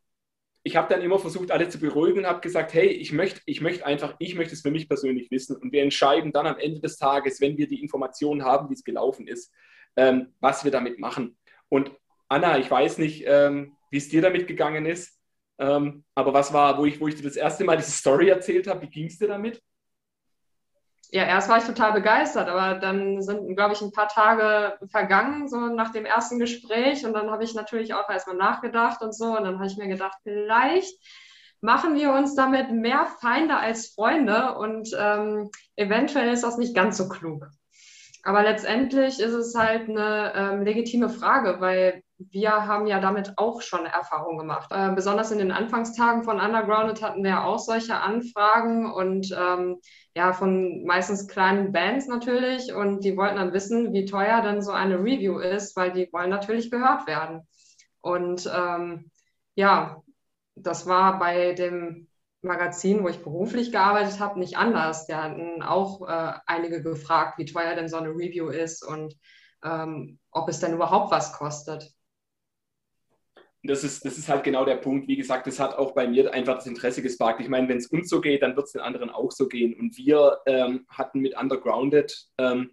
ich 0.62 0.76
habe 0.76 0.92
dann 0.92 1.02
immer 1.02 1.18
versucht, 1.18 1.52
alle 1.52 1.68
zu 1.68 1.78
beruhigen 1.78 2.20
und 2.20 2.26
habe 2.26 2.40
gesagt, 2.40 2.74
hey, 2.74 2.88
ich 2.88 3.12
möchte 3.12 3.40
ich 3.46 3.60
möcht 3.60 3.84
einfach, 3.84 4.16
ich 4.18 4.34
möchte 4.34 4.54
es 4.54 4.62
für 4.62 4.70
mich 4.70 4.88
persönlich 4.88 5.30
wissen. 5.30 5.56
Und 5.56 5.72
wir 5.72 5.82
entscheiden 5.82 6.32
dann 6.32 6.46
am 6.46 6.58
Ende 6.58 6.80
des 6.80 6.96
Tages, 6.96 7.40
wenn 7.40 7.56
wir 7.56 7.68
die 7.68 7.80
Informationen 7.80 8.44
haben, 8.44 8.68
wie 8.68 8.74
es 8.74 8.82
gelaufen 8.84 9.28
ist, 9.28 9.52
ähm, 9.96 10.34
was 10.40 10.64
wir 10.64 10.72
damit 10.72 10.98
machen. 10.98 11.36
Und 11.68 11.92
Anna, 12.28 12.58
ich 12.58 12.70
weiß 12.70 12.98
nicht, 12.98 13.24
ähm, 13.26 13.76
wie 13.90 13.98
es 13.98 14.08
dir 14.08 14.22
damit 14.22 14.48
gegangen 14.48 14.86
ist, 14.86 15.16
ähm, 15.58 16.04
aber 16.14 16.34
was 16.34 16.52
war, 16.52 16.78
wo 16.78 16.84
ich, 16.84 17.00
wo 17.00 17.08
ich 17.08 17.14
dir 17.14 17.22
das 17.22 17.36
erste 17.36 17.64
Mal 17.64 17.76
diese 17.76 17.92
Story 17.92 18.28
erzählt 18.28 18.66
habe, 18.66 18.82
wie 18.82 18.90
ging 18.90 19.06
es 19.06 19.18
dir 19.18 19.28
damit? 19.28 19.62
Ja, 21.10 21.24
erst 21.24 21.48
war 21.48 21.58
ich 21.58 21.64
total 21.64 21.92
begeistert, 21.92 22.48
aber 22.48 22.78
dann 22.78 23.22
sind, 23.22 23.54
glaube 23.56 23.74
ich, 23.74 23.80
ein 23.80 23.92
paar 23.92 24.08
Tage 24.08 24.78
vergangen, 24.90 25.48
so 25.48 25.58
nach 25.68 25.92
dem 25.92 26.04
ersten 26.04 26.38
Gespräch. 26.38 27.06
Und 27.06 27.14
dann 27.14 27.30
habe 27.30 27.44
ich 27.44 27.54
natürlich 27.54 27.94
auch 27.94 28.08
erstmal 28.08 28.36
nachgedacht 28.36 29.02
und 29.02 29.14
so. 29.14 29.36
Und 29.36 29.44
dann 29.44 29.56
habe 29.56 29.66
ich 29.66 29.76
mir 29.76 29.88
gedacht, 29.88 30.18
vielleicht 30.22 30.94
machen 31.60 31.94
wir 31.94 32.12
uns 32.12 32.34
damit 32.34 32.70
mehr 32.70 33.06
Feinde 33.20 33.56
als 33.56 33.94
Freunde. 33.94 34.56
Und 34.56 34.90
ähm, 34.98 35.50
eventuell 35.76 36.32
ist 36.32 36.42
das 36.42 36.58
nicht 36.58 36.74
ganz 36.74 36.96
so 36.96 37.08
klug. 37.08 37.46
Aber 38.24 38.42
letztendlich 38.42 39.20
ist 39.20 39.34
es 39.34 39.54
halt 39.54 39.88
eine 39.88 40.32
ähm, 40.34 40.62
legitime 40.62 41.08
Frage, 41.08 41.60
weil 41.60 42.02
wir 42.18 42.50
haben 42.66 42.86
ja 42.86 42.98
damit 43.00 43.34
auch 43.36 43.60
schon 43.60 43.84
Erfahrung 43.84 44.38
gemacht. 44.38 44.70
Äh, 44.70 44.92
besonders 44.94 45.30
in 45.30 45.38
den 45.38 45.52
Anfangstagen 45.52 46.24
von 46.24 46.40
Undergrounded 46.40 47.02
hatten 47.02 47.22
wir 47.22 47.44
auch 47.44 47.58
solche 47.58 47.96
Anfragen 47.96 48.90
und 48.90 49.34
ähm, 49.38 49.80
ja, 50.14 50.32
von 50.32 50.84
meistens 50.84 51.28
kleinen 51.28 51.72
Bands 51.72 52.06
natürlich. 52.06 52.72
Und 52.72 53.04
die 53.04 53.16
wollten 53.16 53.36
dann 53.36 53.52
wissen, 53.52 53.92
wie 53.92 54.06
teuer 54.06 54.40
denn 54.40 54.62
so 54.62 54.72
eine 54.72 54.98
Review 54.98 55.38
ist, 55.38 55.76
weil 55.76 55.92
die 55.92 56.08
wollen 56.12 56.30
natürlich 56.30 56.70
gehört 56.70 57.06
werden. 57.06 57.46
Und 58.00 58.50
ähm, 58.54 59.10
ja, 59.54 60.02
das 60.54 60.86
war 60.86 61.18
bei 61.18 61.52
dem 61.52 62.08
Magazin, 62.40 63.02
wo 63.02 63.08
ich 63.08 63.22
beruflich 63.22 63.72
gearbeitet 63.72 64.20
habe, 64.20 64.38
nicht 64.38 64.56
anders. 64.56 65.06
Die 65.06 65.14
hatten 65.14 65.62
auch 65.62 66.08
äh, 66.08 66.32
einige 66.46 66.82
gefragt, 66.82 67.38
wie 67.38 67.44
teuer 67.44 67.74
denn 67.74 67.88
so 67.88 67.96
eine 67.98 68.10
Review 68.10 68.48
ist 68.48 68.86
und 68.86 69.14
ähm, 69.62 70.18
ob 70.30 70.48
es 70.48 70.60
denn 70.60 70.74
überhaupt 70.74 71.10
was 71.10 71.32
kostet 71.32 71.95
das 73.66 73.84
ist, 73.84 74.04
das 74.04 74.18
ist 74.18 74.28
halt 74.28 74.44
genau 74.44 74.64
der 74.64 74.76
Punkt. 74.76 75.08
Wie 75.08 75.16
gesagt, 75.16 75.46
das 75.46 75.60
hat 75.60 75.76
auch 75.76 75.92
bei 75.92 76.06
mir 76.06 76.32
einfach 76.32 76.56
das 76.56 76.66
Interesse 76.66 77.02
gesparkt. 77.02 77.40
Ich 77.40 77.48
meine, 77.48 77.68
wenn 77.68 77.78
es 77.78 77.86
uns 77.86 78.08
so 78.08 78.20
geht, 78.20 78.42
dann 78.42 78.56
wird 78.56 78.66
es 78.66 78.72
den 78.72 78.82
anderen 78.82 79.10
auch 79.10 79.30
so 79.30 79.48
gehen. 79.48 79.74
Und 79.74 79.96
wir 79.96 80.38
ähm, 80.46 80.86
hatten 80.88 81.20
mit 81.20 81.36
Undergrounded 81.36 82.28
ähm, 82.38 82.70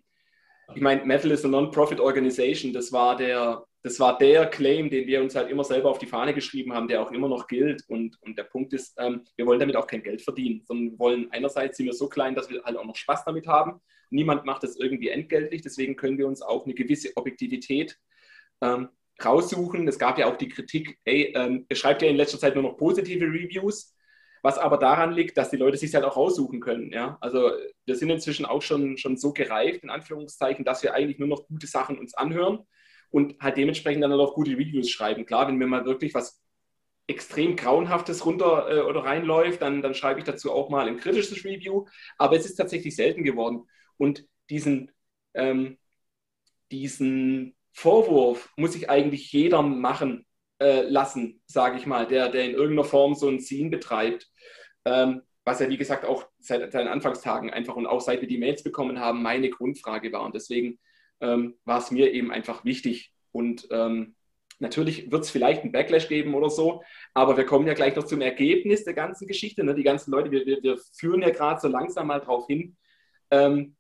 ich 0.76 0.82
meine, 0.82 1.06
Metal 1.06 1.32
is 1.32 1.46
a 1.46 1.48
Non-Profit 1.48 2.00
Organization, 2.00 2.74
das 2.74 2.92
war 2.92 3.16
der, 3.18 3.64
das 3.84 4.00
war 4.00 4.18
der 4.18 4.46
Claim, 4.48 4.90
den 4.90 5.08
wir 5.08 5.22
uns 5.22 5.36
halt 5.36 5.50
immer 5.50 5.64
selber 5.64 5.90
auf 5.90 6.00
die 6.00 6.06
Fahne 6.06 6.34
geschrieben 6.34 6.74
haben, 6.74 6.88
der 6.88 7.02
auch 7.02 7.12
immer 7.12 7.28
noch 7.28 7.48
gilt. 7.48 7.84
Und, 7.90 8.18
und 8.22 8.38
der 8.38 8.46
Punkt 8.46 8.74
ist, 8.74 8.96
ähm, 8.98 9.24
wir 9.36 9.46
wollen 9.46 9.60
damit 9.60 9.76
auch 9.76 9.88
kein 9.88 10.04
Geld 10.04 10.22
verdienen, 10.22 10.64
sondern 10.66 10.92
wir 10.92 11.00
wollen 11.00 11.32
einerseits 11.32 11.78
sind 11.78 11.88
wir 11.88 11.94
so 11.94 12.08
klein, 12.08 12.36
dass 12.36 12.50
wir 12.50 12.64
halt 12.64 12.78
auch 12.78 12.86
noch 12.86 12.96
Spaß 12.96 13.26
damit 13.26 13.48
haben. 13.48 13.82
Niemand 14.10 14.46
macht 14.46 14.64
das 14.64 14.78
irgendwie 14.78 15.10
entgeltlich, 15.10 15.62
deswegen 15.62 15.96
können 15.96 16.18
wir 16.18 16.28
uns 16.28 16.42
auch 16.42 16.66
eine 16.66 16.74
gewisse 16.74 17.16
Objektivität 17.18 18.00
ähm, 18.62 18.90
raussuchen. 19.26 19.88
Es 19.88 20.00
gab 20.00 20.18
ja 20.18 20.28
auch 20.28 20.38
die 20.38 20.50
Kritik, 20.50 21.00
ey, 21.06 21.34
ähm, 21.36 21.66
ihr 21.70 21.76
schreibt 21.76 22.02
ja 22.02 22.10
in 22.10 22.16
letzter 22.16 22.40
Zeit 22.40 22.56
nur 22.56 22.64
noch 22.64 22.78
positive 22.78 23.26
Reviews, 23.26 23.96
was 24.42 24.58
aber 24.58 24.78
daran 24.78 25.14
liegt, 25.14 25.38
dass 25.38 25.50
die 25.52 25.58
Leute 25.58 25.78
sich 25.78 25.94
halt 25.96 26.06
auch 26.06 26.18
raussuchen 26.18 26.60
können. 26.60 26.92
Ja? 26.92 27.18
Also 27.22 27.52
wir 27.86 27.96
sind 27.96 28.10
inzwischen 28.10 28.46
auch 28.46 28.62
schon, 28.62 28.98
schon 28.98 29.18
so 29.18 29.34
gereift, 29.34 29.84
in 29.84 29.90
Anführungszeichen, 29.90 30.66
dass 30.66 30.84
wir 30.84 30.94
eigentlich 30.94 31.20
nur 31.20 31.30
noch 31.30 31.48
gute 31.48 31.68
Sachen 31.68 31.98
uns 31.98 32.14
anhören 32.14 32.60
und 33.10 33.40
halt 33.40 33.58
dementsprechend 33.58 34.04
dann 34.04 34.12
auch 34.12 34.34
gute 34.34 34.52
Reviews 34.52 34.90
schreiben. 34.90 35.26
Klar, 35.26 35.48
wenn 35.48 35.56
mir 35.56 35.68
mal 35.68 35.86
wirklich 35.86 36.14
was 36.14 36.42
extrem 37.08 37.56
Grauenhaftes 37.56 38.26
runter 38.26 38.68
äh, 38.70 38.82
oder 38.82 39.04
reinläuft, 39.04 39.62
dann, 39.62 39.82
dann 39.82 39.94
schreibe 39.94 40.20
ich 40.20 40.26
dazu 40.26 40.52
auch 40.52 40.70
mal 40.70 40.88
ein 40.88 40.98
kritisches 40.98 41.44
Review. 41.46 41.86
Aber 42.18 42.36
es 42.36 42.46
ist 42.46 42.56
tatsächlich 42.56 42.96
selten 42.96 43.24
geworden. 43.24 43.68
Und 43.98 44.26
diesen, 44.50 44.92
ähm, 45.34 45.78
diesen 46.72 47.56
Vorwurf 47.74 48.50
muss 48.56 48.74
sich 48.74 48.90
eigentlich 48.90 49.32
jeder 49.32 49.62
machen 49.62 50.26
äh, 50.60 50.82
lassen, 50.84 51.42
sage 51.46 51.78
ich 51.78 51.86
mal, 51.86 52.08
der, 52.08 52.30
der 52.30 52.46
in 52.46 52.54
irgendeiner 52.54 52.88
Form 52.88 53.16
so 53.16 53.28
ein 53.28 53.40
Scene 53.40 53.70
betreibt. 53.70 54.30
Ähm, 54.86 55.24
was 55.46 55.60
ja, 55.60 55.70
wie 55.70 55.78
gesagt, 55.78 56.06
auch 56.06 56.26
seit 56.40 56.72
seinen 56.72 56.88
Anfangstagen 56.88 57.50
einfach 57.50 57.76
und 57.76 57.86
auch 57.86 58.00
seit 58.00 58.22
wir 58.22 58.28
die 58.28 58.38
Mails 58.38 58.64
bekommen 58.64 59.00
haben, 59.00 59.22
meine 59.22 59.50
Grundfrage 59.50 60.12
war. 60.14 60.22
Und 60.24 60.36
deswegen 60.36 60.80
ähm, 61.20 61.56
war 61.66 61.80
es 61.80 61.92
mir 61.92 62.14
eben 62.14 62.32
einfach 62.32 62.64
wichtig. 62.64 63.12
Und 63.32 63.68
ähm, 63.72 64.16
natürlich 64.60 65.12
wird 65.12 65.24
es 65.24 65.32
vielleicht 65.32 65.64
einen 65.64 65.72
Backlash 65.72 66.08
geben 66.08 66.34
oder 66.34 66.50
so, 66.50 66.84
aber 67.14 67.36
wir 67.36 67.46
kommen 67.46 67.68
ja 67.68 67.74
gleich 67.74 67.96
noch 67.96 68.06
zum 68.06 68.22
Ergebnis 68.22 68.86
der 68.86 68.94
ganzen 68.94 69.28
Geschichte. 69.28 69.64
Ne? 69.64 69.76
Die 69.76 69.84
ganzen 69.84 70.12
Leute, 70.12 70.32
wir, 70.32 70.46
wir, 70.46 70.78
führen 70.98 71.22
ja 71.22 71.32
gerade 71.32 71.60
so 71.60 71.68
langsam 71.68 72.08
mal 72.08 72.20
drauf 72.20 72.48
hin. 72.48 72.78
Ähm, 73.32 73.76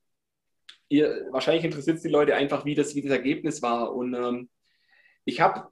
ihr, 0.89 1.27
wahrscheinlich 1.31 1.65
interessiert 1.65 1.97
es 1.97 2.03
die 2.03 2.09
Leute 2.09 2.35
einfach, 2.35 2.65
wie 2.65 2.75
das, 2.75 2.95
wie 2.95 3.01
das 3.01 3.11
Ergebnis 3.11 3.61
war. 3.61 3.93
Und 3.93 4.13
ähm, 4.13 4.49
ich 5.25 5.41
habe 5.41 5.67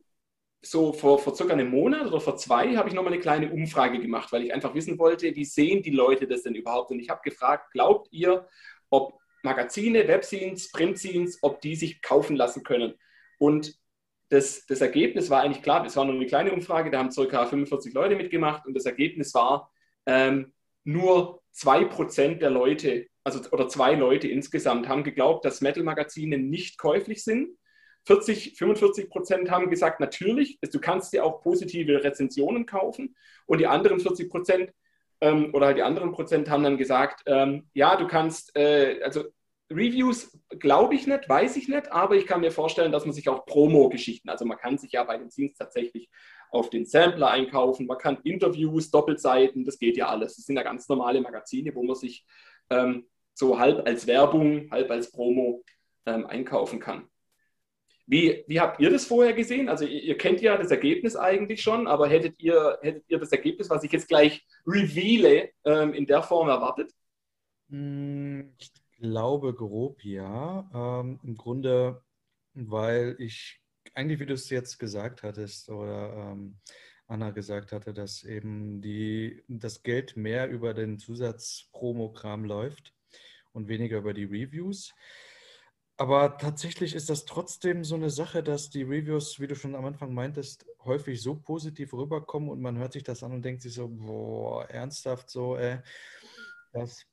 so 0.62 0.93
vor, 0.93 1.19
vor 1.19 1.36
circa 1.36 1.54
einem 1.54 1.71
Monat 1.71 2.08
oder 2.08 2.21
vor 2.21 2.38
zwei 2.38 2.76
habe 2.76 2.88
ich 2.89 2.95
nochmal 2.95 3.13
eine 3.13 3.21
kleine 3.21 3.52
Umfrage 3.52 4.00
gemacht, 4.00 4.32
weil 4.32 4.43
ich 4.43 4.54
einfach 4.54 4.76
wissen 4.76 5.00
wollte, 5.00 5.36
wie 5.36 5.45
sehen 5.45 5.82
die 5.82 5.91
Leute 5.91 6.28
das 6.28 6.43
denn 6.43 6.56
überhaupt? 6.56 6.91
Und 6.91 7.00
ich 7.00 7.10
habe 7.10 7.21
gefragt, 7.24 7.71
glaubt 7.71 8.08
ihr, 8.12 8.47
ob 8.89 9.19
Magazine, 9.43 10.08
Webscenes, 10.08 10.71
Printscenes, 10.71 11.39
ob 11.41 11.62
die 11.62 11.76
sich 11.76 12.02
kaufen 12.02 12.36
lassen 12.36 12.63
können. 12.63 12.93
Und 13.39 13.76
das, 14.30 14.65
das 14.67 14.82
Ergebnis 14.82 15.30
war 15.30 15.41
eigentlich 15.41 15.63
klar, 15.63 15.86
es 15.86 15.95
war 15.95 16.06
nur 16.06 16.15
eine 16.15 16.28
kleine 16.28 16.54
Umfrage, 16.54 16.91
da 16.91 17.00
haben 17.00 17.10
ca. 17.10 17.45
45 17.45 17.93
Leute 17.93 18.15
mitgemacht 18.15 18.65
und 18.65 18.76
das 18.76 18.86
Ergebnis 18.86 19.34
war, 19.34 19.71
ähm, 20.06 20.54
nur 20.84 21.41
2% 21.54 22.39
der 22.39 22.50
Leute, 22.50 23.08
also 23.24 23.42
oder 23.52 23.68
zwei 23.68 23.94
Leute 23.96 24.28
insgesamt, 24.28 24.88
haben 24.88 25.04
geglaubt, 25.04 25.46
dass 25.46 25.62
Metal-Magazine 25.62 26.38
nicht 26.38 26.78
käuflich 26.78 27.24
sind. 27.24 27.58
40, 28.08 28.58
45 28.58 29.10
Prozent 29.10 29.52
haben 29.52 29.70
gesagt, 29.70 30.00
natürlich, 30.00 30.60
du 30.60 30.80
kannst 30.80 31.14
dir 31.14 31.24
auch 31.24 31.42
positive 31.42 32.04
Rezensionen 32.04 32.66
kaufen. 32.66 33.16
Und 33.46 33.60
die 33.60 33.68
anderen 33.68 34.00
40 34.00 34.30
Prozent 34.30 34.74
ähm, 35.22 35.54
oder 35.54 35.74
die 35.74 35.84
anderen 35.84 36.12
Prozent 36.12 36.50
haben 36.50 36.64
dann 36.64 36.78
gesagt, 36.78 37.22
ähm, 37.28 37.70
ja, 37.74 37.96
du 37.96 38.08
kannst, 38.08 38.56
äh, 38.58 39.02
also 39.04 39.26
Reviews 39.70 40.38
glaube 40.60 40.96
ich 40.96 41.08
nicht, 41.08 41.30
weiß 41.30 41.56
ich 41.56 41.68
nicht, 41.70 41.92
aber 41.92 42.16
ich 42.16 42.26
kann 42.26 42.42
mir 42.42 42.52
vorstellen, 42.52 42.92
dass 42.92 43.06
man 43.06 43.14
sich 43.14 43.30
auch 43.30 43.46
Promo-Geschichten, 43.46 44.30
also 44.30 44.46
man 44.46 44.58
kann 44.58 44.78
sich 44.78 44.92
ja 44.92 45.04
bei 45.04 45.18
den 45.18 45.30
Zines 45.30 45.56
tatsächlich 45.56 46.10
auf 46.50 46.70
den 46.70 46.86
Sampler 46.86 47.30
einkaufen, 47.30 47.86
man 47.86 47.98
kann 47.98 48.18
Interviews, 48.24 48.92
Doppelseiten, 48.92 49.64
das 49.64 49.80
geht 49.80 49.96
ja 49.96 50.10
alles. 50.10 50.36
Das 50.36 50.46
sind 50.46 50.58
ja 50.58 50.64
ganz 50.64 50.90
normale 50.90 51.22
Magazine, 51.22 51.74
wo 51.74 51.84
man 51.84 51.96
sich 51.96 52.26
ähm, 52.72 53.06
so 53.34 53.60
halb 53.60 53.86
als 53.86 54.08
Werbung, 54.08 54.70
halb 54.72 54.90
als 54.90 55.12
Promo 55.12 55.64
ähm, 56.06 56.26
einkaufen 56.26 56.80
kann. 56.80 57.08
Wie, 58.08 58.44
wie 58.48 58.60
habt 58.60 58.80
ihr 58.82 58.90
das 58.90 59.06
vorher 59.06 59.34
gesehen? 59.34 59.70
Also 59.70 59.86
ihr, 59.86 60.02
ihr, 60.02 60.18
kennt 60.18 60.42
ja 60.42 60.58
das 60.58 60.72
Ergebnis 60.72 61.16
eigentlich 61.16 61.62
schon, 61.62 61.88
aber 61.88 62.10
hättet 62.10 62.42
ihr, 62.42 62.78
hättet 62.82 63.06
ihr 63.08 63.20
das 63.20 63.32
Ergebnis, 63.32 63.70
was 63.70 63.84
ich 63.84 63.92
jetzt 63.92 64.10
gleich 64.10 64.46
reveale, 64.66 65.52
ähm, 65.64 65.94
in 65.94 66.06
der 66.06 66.24
Form 66.24 66.50
erwartet? 66.50 66.92
Hm, 67.70 68.54
ich 68.58 68.72
glaube 69.00 69.54
grob 69.54 70.04
ja. 70.04 70.70
Ähm, 70.74 71.20
Im 71.24 71.38
Grunde, 71.38 72.04
weil 72.54 73.16
ich 73.20 73.62
eigentlich, 73.94 74.20
wie 74.20 74.26
du 74.26 74.34
es 74.34 74.50
jetzt 74.50 74.78
gesagt 74.78 75.24
hattest 75.24 75.70
oder 75.70 76.34
ähm, 76.34 76.58
Anna 77.12 77.32
gesagt 77.32 77.71
hatte, 77.71 77.93
dass 77.93 78.24
eben 78.24 78.82
die, 78.82 79.43
das 79.47 79.84
Geld 79.84 80.15
mehr 80.17 80.50
über 80.50 80.74
den 80.74 80.97
Zusatzpromogramm 80.97 82.45
läuft 82.45 82.93
und 83.52 83.67
weniger 83.67 83.97
über 83.97 84.13
die 84.13 84.24
Reviews. 84.24 84.93
Aber 85.97 86.38
tatsächlich 86.38 86.95
ist 86.95 87.10
das 87.10 87.26
trotzdem 87.26 87.84
so 87.84 87.95
eine 87.95 88.10
Sache, 88.10 88.41
dass 88.41 88.69
die 88.69 88.84
Reviews, 88.84 89.39
wie 89.39 89.47
du 89.47 89.56
schon 89.56 89.76
am 89.76 89.86
Anfang 89.86 90.13
meintest, 90.13 90.65
häufig 90.84 91.21
so 91.21 91.36
positiv 91.36 91.93
rüberkommen 91.93 92.50
und 92.50 92.62
man 92.62 92.78
hört 92.78 92.93
sich 92.93 93.04
das 93.04 93.21
an 93.24 93.34
und 93.34 93.43
denkt 93.43 93.62
sich 93.62 93.74
so, 93.74 93.88
boah, 93.88 94.67
ernsthaft 94.69 95.30
so, 95.30 95.58
äh, 95.58 95.82
dass 96.71 97.06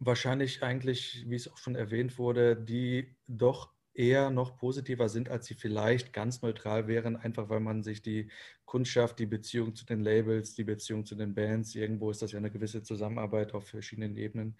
wahrscheinlich 0.00 0.62
eigentlich, 0.62 1.24
wie 1.28 1.36
es 1.36 1.46
auch 1.46 1.58
schon 1.58 1.76
erwähnt 1.76 2.18
wurde, 2.18 2.56
die 2.56 3.14
doch 3.28 3.72
eher 3.94 4.30
noch 4.30 4.56
positiver 4.56 5.08
sind, 5.08 5.28
als 5.28 5.46
sie 5.46 5.54
vielleicht 5.54 6.12
ganz 6.12 6.42
neutral 6.42 6.88
wären, 6.88 7.16
einfach 7.16 7.48
weil 7.48 7.60
man 7.60 7.82
sich 7.82 8.02
die 8.02 8.30
Kundschaft, 8.64 9.18
die 9.18 9.26
Beziehung 9.26 9.74
zu 9.74 9.84
den 9.84 10.00
Labels, 10.00 10.54
die 10.54 10.64
Beziehung 10.64 11.04
zu 11.04 11.14
den 11.14 11.34
Bands, 11.34 11.74
irgendwo 11.74 12.10
ist 12.10 12.22
das 12.22 12.32
ja 12.32 12.38
eine 12.38 12.50
gewisse 12.50 12.82
Zusammenarbeit 12.82 13.52
auf 13.52 13.68
verschiedenen 13.68 14.16
Ebenen, 14.16 14.56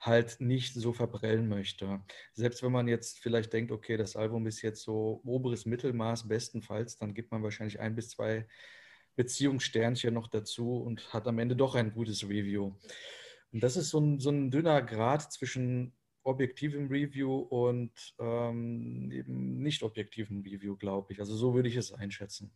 halt 0.00 0.40
nicht 0.40 0.74
so 0.74 0.92
verprellen 0.92 1.48
möchte. 1.48 2.00
Selbst 2.32 2.62
wenn 2.62 2.72
man 2.72 2.86
jetzt 2.86 3.18
vielleicht 3.18 3.52
denkt, 3.52 3.72
okay, 3.72 3.96
das 3.96 4.14
Album 4.14 4.46
ist 4.46 4.62
jetzt 4.62 4.82
so 4.82 5.20
oberes 5.24 5.66
Mittelmaß 5.66 6.28
bestenfalls, 6.28 6.96
dann 6.96 7.14
gibt 7.14 7.32
man 7.32 7.42
wahrscheinlich 7.42 7.80
ein 7.80 7.96
bis 7.96 8.10
zwei 8.10 8.46
Beziehungssternchen 9.16 10.14
noch 10.14 10.28
dazu 10.28 10.76
und 10.76 11.12
hat 11.12 11.26
am 11.26 11.38
Ende 11.38 11.56
doch 11.56 11.74
ein 11.74 11.92
gutes 11.92 12.22
Review. 12.24 12.74
Und 13.52 13.62
das 13.62 13.76
ist 13.76 13.90
so 13.90 13.98
ein, 13.98 14.20
so 14.20 14.30
ein 14.30 14.50
dünner 14.50 14.82
Grad 14.82 15.32
zwischen 15.32 15.92
objektivem 16.26 16.88
Review 16.88 17.38
und 17.38 17.92
ähm, 18.18 19.10
eben 19.12 19.62
nicht 19.62 19.82
objektivem 19.82 20.42
Review, 20.42 20.76
glaube 20.76 21.12
ich. 21.12 21.20
Also 21.20 21.34
so 21.36 21.54
würde 21.54 21.68
ich 21.68 21.76
es 21.76 21.92
einschätzen. 21.92 22.52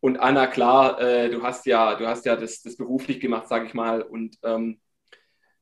Und 0.00 0.18
Anna, 0.18 0.46
klar, 0.46 1.00
äh, 1.00 1.30
du 1.30 1.42
hast 1.42 1.66
ja, 1.66 1.94
du 1.94 2.06
hast 2.06 2.24
ja 2.24 2.36
das, 2.36 2.62
das 2.62 2.76
beruflich 2.76 3.20
gemacht, 3.20 3.48
sage 3.48 3.66
ich 3.66 3.74
mal. 3.74 4.00
Und 4.00 4.38
ähm, 4.42 4.80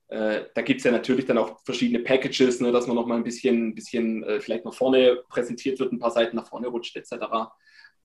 äh, 0.09 0.44
da 0.54 0.62
gibt 0.62 0.78
es 0.78 0.85
ja 0.85 0.92
natürlich 0.92 1.26
dann 1.26 1.38
auch 1.38 1.59
verschiedene 1.64 2.04
Packages, 2.04 2.61
ne, 2.61 2.70
dass 2.70 2.87
man 2.87 2.96
noch 2.96 3.07
mal 3.07 3.16
ein 3.16 3.24
bisschen, 3.24 3.74
bisschen 3.74 4.22
äh, 4.22 4.40
vielleicht 4.40 4.64
nach 4.64 4.74
vorne 4.74 5.22
präsentiert 5.28 5.81
wird, 5.81 5.92
ein 5.92 5.98
paar 5.98 6.12
Seiten 6.12 6.37
nach 6.37 6.48
vorne 6.48 6.68
rutscht, 6.68 6.96
etc. 6.96 7.50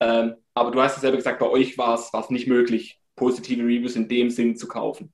Ähm, 0.00 0.34
aber 0.54 0.70
du 0.70 0.82
hast 0.82 0.96
ja 0.96 1.00
selber 1.00 1.18
gesagt, 1.18 1.38
bei 1.38 1.48
euch 1.48 1.78
war 1.78 1.94
es 1.94 2.30
nicht 2.30 2.48
möglich, 2.48 3.00
positive 3.14 3.62
Reviews 3.62 3.94
in 3.96 4.08
dem 4.08 4.30
Sinn 4.30 4.56
zu 4.56 4.66
kaufen. 4.66 5.12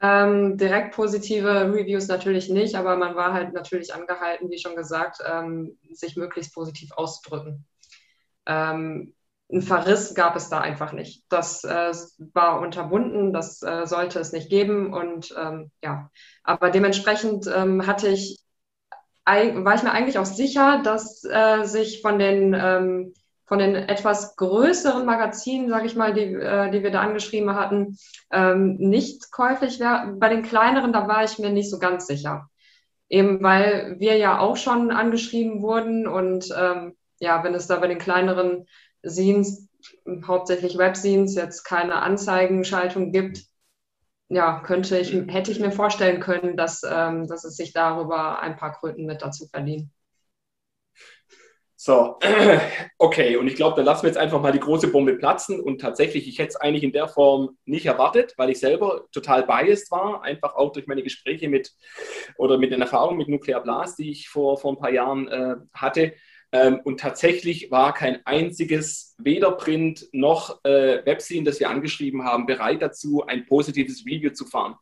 Ähm, 0.00 0.56
direkt 0.56 0.94
positive 0.94 1.72
Reviews 1.72 2.06
natürlich 2.06 2.48
nicht, 2.48 2.76
aber 2.76 2.96
man 2.96 3.16
war 3.16 3.32
halt 3.32 3.52
natürlich 3.52 3.92
angehalten, 3.92 4.48
wie 4.50 4.58
schon 4.58 4.76
gesagt, 4.76 5.18
ähm, 5.26 5.76
sich 5.90 6.16
möglichst 6.16 6.54
positiv 6.54 6.92
auszudrücken. 6.92 7.66
Ähm, 8.46 9.14
ein 9.50 9.62
Verriss 9.62 10.14
gab 10.14 10.36
es 10.36 10.50
da 10.50 10.60
einfach 10.60 10.92
nicht. 10.92 11.24
Das 11.30 11.64
äh, 11.64 11.92
war 12.32 12.60
unterbunden, 12.60 13.32
das 13.32 13.62
äh, 13.62 13.86
sollte 13.86 14.20
es 14.20 14.32
nicht 14.32 14.50
geben 14.50 14.92
und 14.92 15.34
ähm, 15.36 15.70
ja, 15.82 16.10
aber 16.44 16.70
dementsprechend 16.70 17.46
ähm, 17.52 17.86
hatte 17.86 18.08
ich, 18.08 18.44
war 19.24 19.74
ich 19.74 19.82
mir 19.82 19.92
eigentlich 19.92 20.18
auch 20.18 20.26
sicher, 20.26 20.80
dass 20.82 21.24
äh, 21.24 21.64
sich 21.64 22.02
von 22.02 22.18
den 22.18 22.54
ähm, 22.54 23.14
von 23.48 23.58
den 23.58 23.74
etwas 23.74 24.36
größeren 24.36 25.06
Magazinen, 25.06 25.70
sage 25.70 25.86
ich 25.86 25.96
mal, 25.96 26.12
die, 26.12 26.34
äh, 26.34 26.70
die 26.70 26.82
wir 26.82 26.90
da 26.90 27.00
angeschrieben 27.00 27.54
hatten, 27.54 27.96
ähm, 28.30 28.76
nicht 28.76 29.32
käuflich 29.32 29.80
wäre. 29.80 30.14
Bei 30.18 30.28
den 30.28 30.42
kleineren, 30.42 30.92
da 30.92 31.08
war 31.08 31.24
ich 31.24 31.38
mir 31.38 31.50
nicht 31.50 31.70
so 31.70 31.78
ganz 31.78 32.06
sicher. 32.06 32.50
Eben 33.08 33.42
weil 33.42 33.96
wir 33.98 34.18
ja 34.18 34.38
auch 34.38 34.58
schon 34.58 34.90
angeschrieben 34.90 35.62
wurden 35.62 36.06
und 36.06 36.54
ähm, 36.54 36.94
ja, 37.20 37.42
wenn 37.42 37.54
es 37.54 37.66
da 37.66 37.76
bei 37.76 37.88
den 37.88 37.98
kleineren 37.98 38.66
Scenes, 39.04 39.66
hauptsächlich 40.26 40.76
Webscenes, 40.76 41.34
jetzt 41.34 41.64
keine 41.64 42.02
Anzeigenschaltung 42.02 43.12
gibt, 43.12 43.44
ja, 44.28 44.60
könnte 44.60 44.98
ich, 44.98 45.12
hätte 45.28 45.50
ich 45.50 45.58
mir 45.58 45.72
vorstellen 45.72 46.20
können, 46.20 46.56
dass, 46.58 46.82
ähm, 46.86 47.26
dass 47.26 47.44
es 47.44 47.56
sich 47.56 47.72
darüber 47.72 48.40
ein 48.40 48.56
paar 48.56 48.78
Kröten 48.78 49.06
mit 49.06 49.22
dazu 49.22 49.46
verdienen. 49.46 49.90
So, 51.88 52.18
okay, 52.98 53.36
und 53.36 53.46
ich 53.46 53.54
glaube, 53.54 53.76
dann 53.76 53.86
lassen 53.86 54.02
wir 54.02 54.10
jetzt 54.10 54.18
einfach 54.18 54.42
mal 54.42 54.52
die 54.52 54.60
große 54.60 54.88
Bombe 54.88 55.14
platzen. 55.14 55.58
Und 55.58 55.80
tatsächlich, 55.80 56.28
ich 56.28 56.38
hätte 56.38 56.50
es 56.50 56.56
eigentlich 56.56 56.84
in 56.84 56.92
der 56.92 57.08
Form 57.08 57.56
nicht 57.64 57.86
erwartet, 57.86 58.34
weil 58.36 58.50
ich 58.50 58.60
selber 58.60 59.06
total 59.10 59.46
biased 59.46 59.90
war, 59.90 60.22
einfach 60.22 60.54
auch 60.54 60.70
durch 60.72 60.86
meine 60.86 61.02
Gespräche 61.02 61.48
mit 61.48 61.72
oder 62.36 62.58
mit 62.58 62.72
den 62.72 62.82
Erfahrungen 62.82 63.16
mit 63.16 63.30
Nuclear 63.30 63.62
Blast, 63.62 63.98
die 63.98 64.10
ich 64.10 64.28
vor, 64.28 64.58
vor 64.58 64.72
ein 64.72 64.78
paar 64.78 64.92
Jahren 64.92 65.28
äh, 65.28 65.56
hatte. 65.72 66.12
Ähm, 66.52 66.80
und 66.84 67.00
tatsächlich 67.00 67.70
war 67.70 67.94
kein 67.94 68.20
einziges, 68.26 69.16
weder 69.16 69.52
Print 69.52 70.08
noch 70.12 70.62
äh, 70.64 71.06
Webscene, 71.06 71.44
das 71.44 71.58
wir 71.58 71.70
angeschrieben 71.70 72.22
haben, 72.22 72.44
bereit 72.44 72.82
dazu, 72.82 73.24
ein 73.26 73.46
positives 73.46 74.04
Review 74.04 74.34
zu 74.34 74.44
fahren. 74.44 74.74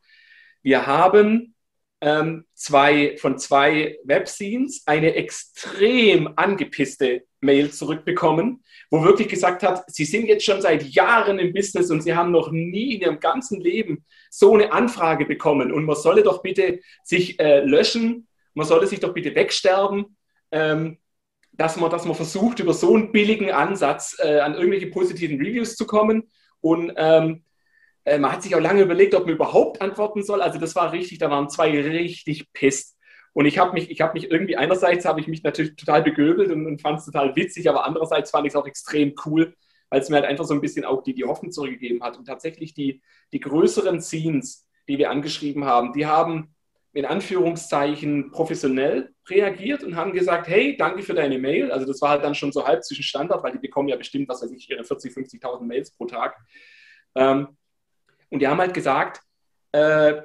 Wir 0.60 0.88
haben 0.88 1.54
ähm, 2.00 2.44
zwei, 2.54 3.16
von 3.18 3.38
zwei 3.38 3.98
Webscenes 4.04 4.82
eine 4.86 5.14
extrem 5.14 6.30
angepisste 6.36 7.24
Mail 7.40 7.70
zurückbekommen, 7.70 8.62
wo 8.90 9.02
wirklich 9.02 9.28
gesagt 9.28 9.62
hat, 9.62 9.84
sie 9.88 10.04
sind 10.04 10.26
jetzt 10.26 10.44
schon 10.44 10.60
seit 10.60 10.82
Jahren 10.84 11.38
im 11.38 11.52
Business 11.52 11.90
und 11.90 12.02
sie 12.02 12.14
haben 12.14 12.32
noch 12.32 12.50
nie 12.50 12.94
in 12.94 13.00
ihrem 13.00 13.20
ganzen 13.20 13.60
Leben 13.60 14.04
so 14.30 14.54
eine 14.54 14.72
Anfrage 14.72 15.24
bekommen. 15.24 15.72
Und 15.72 15.84
man 15.84 15.96
solle 15.96 16.22
doch 16.22 16.42
bitte 16.42 16.80
sich 17.02 17.40
äh, 17.40 17.60
löschen, 17.60 18.28
man 18.54 18.66
solle 18.66 18.86
sich 18.86 19.00
doch 19.00 19.14
bitte 19.14 19.34
wegsterben, 19.34 20.16
ähm, 20.50 20.98
dass, 21.52 21.76
man, 21.76 21.90
dass 21.90 22.04
man 22.04 22.14
versucht, 22.14 22.58
über 22.58 22.74
so 22.74 22.94
einen 22.94 23.12
billigen 23.12 23.50
Ansatz 23.50 24.16
äh, 24.18 24.40
an 24.40 24.54
irgendwelche 24.54 24.88
positiven 24.88 25.38
Reviews 25.38 25.76
zu 25.76 25.86
kommen. 25.86 26.30
Und 26.60 26.92
ähm, 26.96 27.44
äh, 28.06 28.18
man 28.18 28.32
hat 28.32 28.42
sich 28.42 28.54
auch 28.54 28.60
lange 28.60 28.82
überlegt, 28.82 29.14
ob 29.14 29.26
man 29.26 29.34
überhaupt 29.34 29.82
antworten 29.82 30.22
soll. 30.22 30.40
Also 30.40 30.58
das 30.58 30.74
war 30.74 30.92
richtig, 30.92 31.18
da 31.18 31.28
waren 31.28 31.50
zwei 31.50 31.70
richtig 31.78 32.50
pisst. 32.52 32.96
Und 33.32 33.44
ich 33.44 33.58
habe 33.58 33.72
mich, 33.74 33.90
ich 33.90 34.00
habe 34.00 34.14
mich 34.14 34.30
irgendwie, 34.30 34.56
einerseits 34.56 35.04
habe 35.04 35.20
ich 35.20 35.26
mich 35.26 35.42
natürlich 35.42 35.76
total 35.76 36.02
begöbelt 36.02 36.50
und, 36.50 36.66
und 36.66 36.80
fand 36.80 37.00
es 37.00 37.04
total 37.04 37.36
witzig, 37.36 37.68
aber 37.68 37.84
andererseits 37.84 38.30
fand 38.30 38.46
ich 38.46 38.52
es 38.52 38.56
auch 38.56 38.66
extrem 38.66 39.14
cool, 39.26 39.54
weil 39.90 40.00
es 40.00 40.08
mir 40.08 40.16
halt 40.16 40.24
einfach 40.24 40.44
so 40.44 40.54
ein 40.54 40.60
bisschen 40.60 40.84
auch 40.84 41.02
die, 41.02 41.14
die 41.14 41.24
Hoffnung 41.24 41.50
zurückgegeben 41.50 42.02
hat. 42.02 42.16
Und 42.16 42.26
tatsächlich 42.26 42.72
die, 42.72 43.02
die 43.32 43.40
größeren 43.40 44.00
Scenes, 44.00 44.66
die 44.88 44.98
wir 44.98 45.10
angeschrieben 45.10 45.64
haben, 45.64 45.92
die 45.92 46.06
haben 46.06 46.54
in 46.92 47.04
Anführungszeichen 47.04 48.30
professionell 48.30 49.12
reagiert 49.28 49.82
und 49.82 49.96
haben 49.96 50.12
gesagt, 50.12 50.48
hey, 50.48 50.76
danke 50.78 51.02
für 51.02 51.12
deine 51.12 51.38
Mail. 51.38 51.70
Also 51.72 51.86
das 51.86 52.00
war 52.00 52.10
halt 52.10 52.24
dann 52.24 52.34
schon 52.34 52.52
so 52.52 52.66
halb 52.66 52.84
zwischen 52.84 53.02
Standard, 53.02 53.42
weil 53.42 53.52
die 53.52 53.58
bekommen 53.58 53.88
ja 53.88 53.96
bestimmt, 53.96 54.28
was 54.28 54.42
weiß 54.42 54.52
ich, 54.52 54.70
ihre 54.70 54.84
40, 54.84 55.12
50.000 55.12 55.62
Mails 55.64 55.90
pro 55.90 56.06
Tag. 56.06 56.36
Ähm, 57.16 57.48
und 58.30 58.40
die 58.40 58.48
haben 58.48 58.58
halt 58.58 58.74
gesagt, 58.74 59.22
äh, 59.72 60.22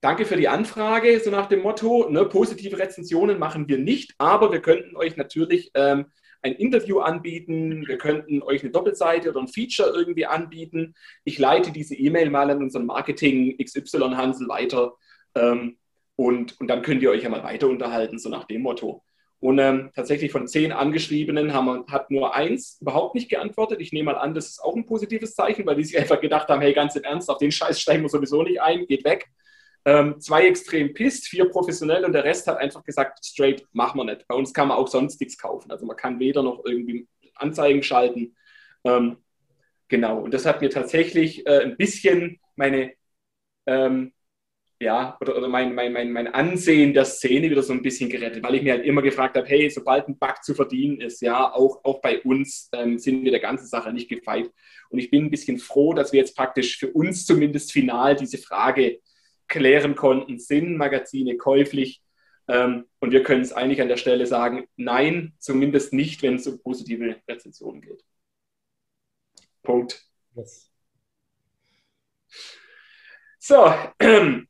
danke 0.00 0.24
für 0.24 0.36
die 0.36 0.48
Anfrage, 0.48 1.20
so 1.20 1.30
nach 1.30 1.46
dem 1.46 1.62
Motto, 1.62 2.08
ne, 2.08 2.24
positive 2.24 2.78
Rezensionen 2.78 3.38
machen 3.38 3.68
wir 3.68 3.78
nicht, 3.78 4.14
aber 4.18 4.52
wir 4.52 4.62
könnten 4.62 4.96
euch 4.96 5.16
natürlich 5.16 5.70
ähm, 5.74 6.06
ein 6.42 6.54
Interview 6.54 7.00
anbieten, 7.00 7.86
wir 7.86 7.98
könnten 7.98 8.42
euch 8.42 8.62
eine 8.62 8.70
Doppelseite 8.70 9.30
oder 9.30 9.40
ein 9.40 9.48
Feature 9.48 9.90
irgendwie 9.90 10.26
anbieten. 10.26 10.94
Ich 11.24 11.38
leite 11.38 11.70
diese 11.70 11.94
E-Mail 11.94 12.30
mal 12.30 12.50
an 12.50 12.62
unseren 12.62 12.86
Marketing 12.86 13.58
XY 13.58 14.14
Hansel 14.14 14.48
weiter 14.48 14.94
ähm, 15.34 15.76
und, 16.16 16.58
und 16.60 16.68
dann 16.68 16.82
könnt 16.82 17.02
ihr 17.02 17.10
euch 17.10 17.22
ja 17.22 17.28
mal 17.28 17.44
weiter 17.44 17.68
unterhalten, 17.68 18.18
so 18.18 18.30
nach 18.30 18.44
dem 18.44 18.62
Motto. 18.62 19.04
Und 19.40 19.58
ähm, 19.58 19.90
tatsächlich 19.94 20.32
von 20.32 20.46
zehn 20.46 20.70
Angeschriebenen 20.70 21.54
haben, 21.54 21.86
hat 21.90 22.10
nur 22.10 22.34
eins 22.34 22.78
überhaupt 22.80 23.14
nicht 23.14 23.30
geantwortet. 23.30 23.80
Ich 23.80 23.90
nehme 23.90 24.12
mal 24.12 24.18
an, 24.18 24.34
das 24.34 24.50
ist 24.50 24.62
auch 24.62 24.76
ein 24.76 24.84
positives 24.84 25.34
Zeichen, 25.34 25.64
weil 25.64 25.76
die 25.76 25.84
sich 25.84 25.98
einfach 25.98 26.20
gedacht 26.20 26.48
haben, 26.48 26.60
hey, 26.60 26.74
ganz 26.74 26.94
im 26.94 27.04
Ernst, 27.04 27.30
auf 27.30 27.38
den 27.38 27.50
Scheiß 27.50 27.80
steigen 27.80 28.02
wir 28.02 28.10
sowieso 28.10 28.42
nicht 28.42 28.60
ein, 28.60 28.86
geht 28.86 29.04
weg. 29.04 29.30
Ähm, 29.86 30.20
zwei 30.20 30.46
extrem 30.46 30.92
pisst, 30.92 31.26
vier 31.26 31.46
professionell 31.46 32.04
und 32.04 32.12
der 32.12 32.24
Rest 32.24 32.46
hat 32.46 32.58
einfach 32.58 32.84
gesagt, 32.84 33.24
straight, 33.24 33.66
machen 33.72 33.98
wir 33.98 34.04
nicht. 34.04 34.28
Bei 34.28 34.34
uns 34.34 34.52
kann 34.52 34.68
man 34.68 34.76
auch 34.76 34.88
sonst 34.88 35.18
nichts 35.20 35.38
kaufen. 35.38 35.70
Also 35.70 35.86
man 35.86 35.96
kann 35.96 36.20
weder 36.20 36.42
noch 36.42 36.62
irgendwie 36.66 37.08
Anzeigen 37.34 37.82
schalten. 37.82 38.36
Ähm, 38.84 39.16
genau, 39.88 40.18
und 40.20 40.34
das 40.34 40.44
hat 40.44 40.60
mir 40.60 40.68
tatsächlich 40.68 41.46
äh, 41.46 41.62
ein 41.62 41.78
bisschen 41.78 42.40
meine 42.56 42.92
ähm, 43.66 44.12
ja, 44.80 45.18
oder, 45.20 45.36
oder 45.36 45.48
mein, 45.48 45.74
mein, 45.74 45.92
mein, 45.92 46.10
mein 46.10 46.28
Ansehen 46.28 46.94
der 46.94 47.04
Szene 47.04 47.50
wieder 47.50 47.62
so 47.62 47.74
ein 47.74 47.82
bisschen 47.82 48.08
gerettet, 48.08 48.42
weil 48.42 48.54
ich 48.54 48.62
mir 48.62 48.72
halt 48.72 48.86
immer 48.86 49.02
gefragt 49.02 49.36
habe, 49.36 49.46
hey, 49.46 49.68
sobald 49.68 50.08
ein 50.08 50.18
Bug 50.18 50.42
zu 50.42 50.54
verdienen 50.54 51.02
ist, 51.02 51.20
ja, 51.20 51.52
auch, 51.52 51.84
auch 51.84 52.00
bei 52.00 52.22
uns 52.22 52.70
ähm, 52.72 52.98
sind 52.98 53.22
wir 53.22 53.30
der 53.30 53.40
ganzen 53.40 53.66
Sache 53.66 53.92
nicht 53.92 54.08
gefeit. 54.08 54.50
Und 54.88 54.98
ich 54.98 55.10
bin 55.10 55.26
ein 55.26 55.30
bisschen 55.30 55.58
froh, 55.58 55.92
dass 55.92 56.12
wir 56.12 56.20
jetzt 56.20 56.34
praktisch 56.34 56.78
für 56.78 56.90
uns 56.92 57.26
zumindest 57.26 57.72
final 57.72 58.16
diese 58.16 58.38
Frage 58.38 59.00
klären 59.48 59.96
konnten, 59.96 60.38
sind 60.38 60.76
Magazine 60.78 61.36
käuflich? 61.36 62.02
Ähm, 62.48 62.86
und 63.00 63.12
wir 63.12 63.22
können 63.22 63.42
es 63.42 63.52
eigentlich 63.52 63.82
an 63.82 63.88
der 63.88 63.98
Stelle 63.98 64.26
sagen, 64.26 64.64
nein, 64.76 65.34
zumindest 65.38 65.92
nicht, 65.92 66.22
wenn 66.22 66.36
es 66.36 66.46
um 66.46 66.58
positive 66.62 67.16
Rezensionen 67.28 67.82
geht. 67.82 68.02
Punkt. 69.62 70.06
Yes. 70.34 70.70
So, 73.38 73.74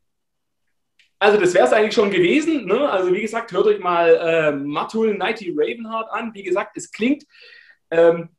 Also 1.23 1.39
das 1.39 1.53
wäre 1.53 1.67
es 1.67 1.73
eigentlich 1.75 1.95
schon 1.95 2.11
gewesen. 2.11 2.65
Ne? 2.65 2.89
Also 2.89 3.13
wie 3.13 3.21
gesagt, 3.21 3.53
hört 3.53 3.67
euch 3.67 3.79
mal 3.79 4.17
äh, 4.17 4.53
Matul 4.53 5.15
Nighty 5.15 5.53
Ravenheart 5.55 6.11
an. 6.11 6.33
Wie 6.33 6.43
gesagt, 6.43 6.79
es 6.79 6.91
klingt, 6.91 7.27
ähm, 7.91 8.31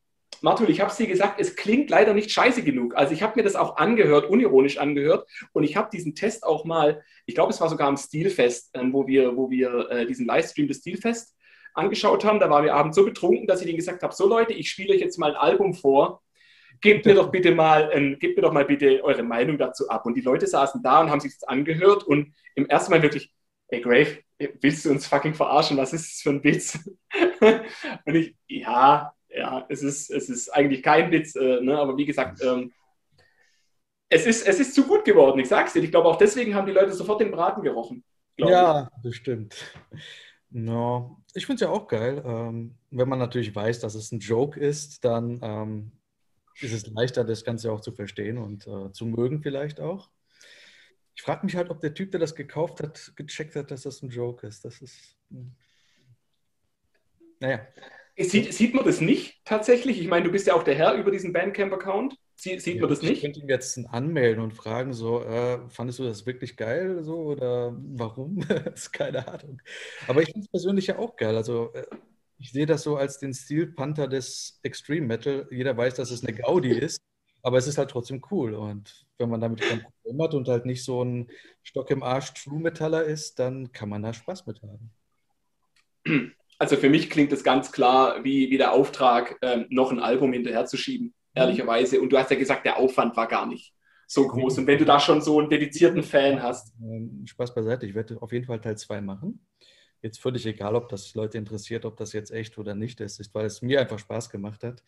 Matul, 0.41 0.67
ich 0.71 0.81
habe 0.81 0.89
es 0.89 0.97
dir 0.97 1.05
gesagt, 1.05 1.39
es 1.39 1.55
klingt 1.55 1.91
leider 1.91 2.15
nicht 2.15 2.31
scheiße 2.31 2.63
genug. 2.63 2.95
Also 2.95 3.13
ich 3.13 3.21
habe 3.21 3.33
mir 3.35 3.43
das 3.43 3.55
auch 3.55 3.77
angehört, 3.77 4.27
unironisch 4.27 4.79
angehört. 4.79 5.29
Und 5.53 5.63
ich 5.63 5.77
habe 5.77 5.91
diesen 5.93 6.15
Test 6.15 6.43
auch 6.43 6.65
mal, 6.65 7.03
ich 7.27 7.35
glaube, 7.35 7.53
es 7.53 7.61
war 7.61 7.69
sogar 7.69 7.87
am 7.87 7.97
Stilfest, 7.97 8.71
ähm, 8.73 8.91
wo 8.93 9.05
wir, 9.05 9.37
wo 9.37 9.51
wir 9.51 9.91
äh, 9.91 10.07
diesen 10.07 10.25
Livestream 10.25 10.67
des 10.67 10.77
Stilfest 10.77 11.35
angeschaut 11.75 12.25
haben. 12.25 12.39
Da 12.39 12.49
waren 12.49 12.63
wir 12.63 12.73
abends 12.73 12.95
so 12.95 13.05
betrunken, 13.05 13.45
dass 13.45 13.59
ich 13.61 13.67
denen 13.67 13.77
gesagt 13.77 14.01
habe, 14.01 14.15
so 14.15 14.27
Leute, 14.27 14.53
ich 14.53 14.71
spiele 14.71 14.95
euch 14.95 15.01
jetzt 15.01 15.19
mal 15.19 15.35
ein 15.35 15.37
Album 15.37 15.75
vor 15.75 16.23
gebt 16.81 17.05
mir 17.05 17.15
doch 17.15 17.31
bitte 17.31 17.53
mal, 17.53 17.89
ähm, 17.93 18.17
gebt 18.19 18.35
mir 18.35 18.41
doch 18.43 18.53
mal 18.53 18.65
bitte 18.65 19.03
eure 19.03 19.23
Meinung 19.23 19.57
dazu 19.57 19.87
ab. 19.89 20.05
Und 20.05 20.15
die 20.15 20.21
Leute 20.21 20.47
saßen 20.47 20.81
da 20.81 21.01
und 21.01 21.09
haben 21.09 21.19
sich 21.19 21.33
das 21.33 21.47
angehört 21.47 22.03
und 22.03 22.33
im 22.55 22.67
ersten 22.67 22.91
Mal 22.91 23.01
wirklich, 23.01 23.33
ey 23.67 23.81
Grave, 23.81 24.17
willst 24.59 24.85
du 24.85 24.91
uns 24.91 25.07
fucking 25.07 25.33
verarschen? 25.33 25.77
Was 25.77 25.93
ist 25.93 26.11
das 26.11 26.21
für 26.21 26.31
ein 26.31 26.43
Witz? 26.43 26.79
und 28.05 28.15
ich, 28.15 28.35
ja, 28.47 29.13
ja, 29.29 29.65
es 29.69 29.83
ist, 29.83 30.09
es 30.09 30.29
ist 30.29 30.49
eigentlich 30.49 30.83
kein 30.83 31.11
Witz, 31.11 31.35
äh, 31.35 31.61
ne? 31.61 31.77
aber 31.77 31.95
wie 31.97 32.05
gesagt, 32.05 32.43
ähm, 32.43 32.73
es, 34.09 34.25
ist, 34.25 34.45
es 34.45 34.59
ist 34.59 34.75
zu 34.75 34.85
gut 34.85 35.05
geworden, 35.05 35.39
ich 35.39 35.47
sag's 35.47 35.73
dir. 35.73 35.83
Ich 35.83 35.91
glaube, 35.91 36.09
auch 36.09 36.17
deswegen 36.17 36.53
haben 36.53 36.65
die 36.65 36.73
Leute 36.73 36.91
sofort 36.91 37.21
den 37.21 37.31
Braten 37.31 37.61
gerochen. 37.61 38.03
Ja, 38.37 38.89
ich. 38.97 39.03
bestimmt. 39.03 39.55
No. 40.49 41.17
Ich 41.33 41.45
finde 41.45 41.55
es 41.55 41.61
ja 41.61 41.69
auch 41.69 41.87
geil. 41.87 42.21
Ähm, 42.25 42.75
wenn 42.89 43.07
man 43.07 43.19
natürlich 43.19 43.55
weiß, 43.55 43.79
dass 43.79 43.95
es 43.95 44.11
ein 44.11 44.19
Joke 44.19 44.59
ist, 44.59 45.05
dann 45.05 45.39
ähm, 45.41 45.91
ist 46.61 46.73
es 46.73 46.87
leichter, 46.87 47.23
das 47.23 47.43
Ganze 47.43 47.71
auch 47.71 47.81
zu 47.81 47.91
verstehen 47.91 48.37
und 48.37 48.67
äh, 48.67 48.91
zu 48.91 49.05
mögen 49.05 49.41
vielleicht 49.41 49.79
auch. 49.79 50.09
Ich 51.15 51.23
frage 51.23 51.45
mich 51.45 51.55
halt, 51.55 51.69
ob 51.69 51.81
der 51.81 51.93
Typ, 51.93 52.11
der 52.11 52.19
das 52.19 52.35
gekauft 52.35 52.81
hat, 52.81 53.13
gecheckt 53.15 53.55
hat, 53.55 53.71
dass 53.71 53.83
das 53.83 54.01
ein 54.01 54.09
Joke 54.09 54.47
ist. 54.47 54.65
Das 54.65 54.81
ist. 54.81 55.17
Hm. 55.29 55.51
Naja. 57.39 57.67
Sieht, 58.17 58.53
sieht 58.53 58.73
man 58.73 58.85
das 58.85 59.01
nicht 59.01 59.43
tatsächlich? 59.45 59.99
Ich 59.99 60.07
meine, 60.07 60.25
du 60.25 60.31
bist 60.31 60.45
ja 60.45 60.53
auch 60.53 60.63
der 60.63 60.75
Herr 60.75 60.93
über 60.93 61.11
diesen 61.11 61.33
Bandcamp-Account. 61.33 62.15
Sie, 62.35 62.59
sieht 62.59 62.75
ja, 62.75 62.81
man 62.81 62.89
das 62.89 63.01
nicht? 63.01 63.11
Ich 63.13 63.21
könnte 63.21 63.39
ihn 63.39 63.49
jetzt 63.49 63.79
anmelden 63.87 64.43
und 64.43 64.53
fragen, 64.53 64.93
so, 64.93 65.23
äh, 65.23 65.59
fandest 65.69 65.99
du 65.99 66.03
das 66.03 66.25
wirklich 66.25 66.57
geil 66.57 67.03
so 67.03 67.17
oder 67.17 67.75
warum? 67.77 68.39
das 68.47 68.73
ist 68.73 68.91
keine 68.91 69.27
Ahnung. 69.27 69.61
Aber 70.07 70.21
ich 70.21 70.31
finde 70.31 70.41
es 70.41 70.49
persönlich 70.49 70.87
ja 70.87 70.99
auch 70.99 71.15
geil. 71.15 71.35
Also 71.35 71.71
äh, 71.73 71.85
ich 72.41 72.51
sehe 72.51 72.65
das 72.65 72.81
so 72.83 72.97
als 72.97 73.19
den 73.19 73.33
Stil 73.33 73.67
Panther 73.67 74.07
des 74.07 74.59
Extreme 74.63 75.05
Metal. 75.05 75.47
Jeder 75.51 75.77
weiß, 75.77 75.95
dass 75.95 76.09
es 76.09 76.25
eine 76.25 76.35
Gaudi 76.35 76.71
ist, 76.77 76.99
aber 77.43 77.57
es 77.57 77.67
ist 77.67 77.77
halt 77.77 77.91
trotzdem 77.91 78.21
cool. 78.31 78.55
Und 78.55 79.05
wenn 79.17 79.29
man 79.29 79.39
damit 79.39 79.61
kein 79.61 79.81
Problem 79.81 80.21
hat 80.23 80.33
und 80.33 80.47
halt 80.47 80.65
nicht 80.65 80.83
so 80.83 81.03
ein 81.03 81.29
Stock 81.61 81.91
im 81.91 82.01
Arsch 82.01 82.33
True 82.33 82.59
Metaller 82.59 83.03
ist, 83.03 83.37
dann 83.37 83.71
kann 83.71 83.89
man 83.89 84.01
da 84.01 84.13
Spaß 84.13 84.47
mit 84.47 84.61
haben. 84.63 84.91
Also 86.57 86.77
für 86.77 86.89
mich 86.89 87.09
klingt 87.09 87.31
es 87.31 87.43
ganz 87.43 87.71
klar 87.71 88.23
wie, 88.23 88.49
wie 88.49 88.57
der 88.57 88.71
Auftrag, 88.71 89.37
ähm, 89.43 89.67
noch 89.69 89.91
ein 89.91 89.99
Album 89.99 90.33
hinterherzuschieben, 90.33 91.07
mhm. 91.07 91.13
ehrlicherweise. 91.35 92.01
Und 92.01 92.11
du 92.11 92.17
hast 92.17 92.31
ja 92.31 92.37
gesagt, 92.37 92.65
der 92.65 92.77
Aufwand 92.77 93.15
war 93.15 93.27
gar 93.27 93.45
nicht 93.45 93.73
so 94.07 94.27
groß. 94.27 94.57
Und 94.57 94.67
wenn 94.67 94.79
du 94.79 94.85
da 94.85 94.99
schon 94.99 95.21
so 95.21 95.39
einen 95.39 95.49
dedizierten 95.49 96.03
Fan 96.03 96.41
hast. 96.41 96.73
Ähm, 96.81 97.23
Spaß 97.25 97.53
beiseite, 97.53 97.85
ich 97.85 97.93
werde 97.93 98.21
auf 98.21 98.33
jeden 98.33 98.45
Fall 98.45 98.59
Teil 98.59 98.77
2 98.77 98.99
machen 98.99 99.45
jetzt 100.01 100.19
völlig 100.19 100.45
egal, 100.45 100.75
ob 100.75 100.89
das 100.89 101.13
Leute 101.15 101.37
interessiert, 101.37 101.85
ob 101.85 101.97
das 101.97 102.13
jetzt 102.13 102.31
echt 102.31 102.57
oder 102.57 102.75
nicht 102.75 102.99
ist, 103.01 103.33
weil 103.33 103.45
es 103.45 103.61
mir 103.61 103.79
einfach 103.79 103.99
Spaß 103.99 104.29
gemacht 104.29 104.63
hat. 104.63 104.83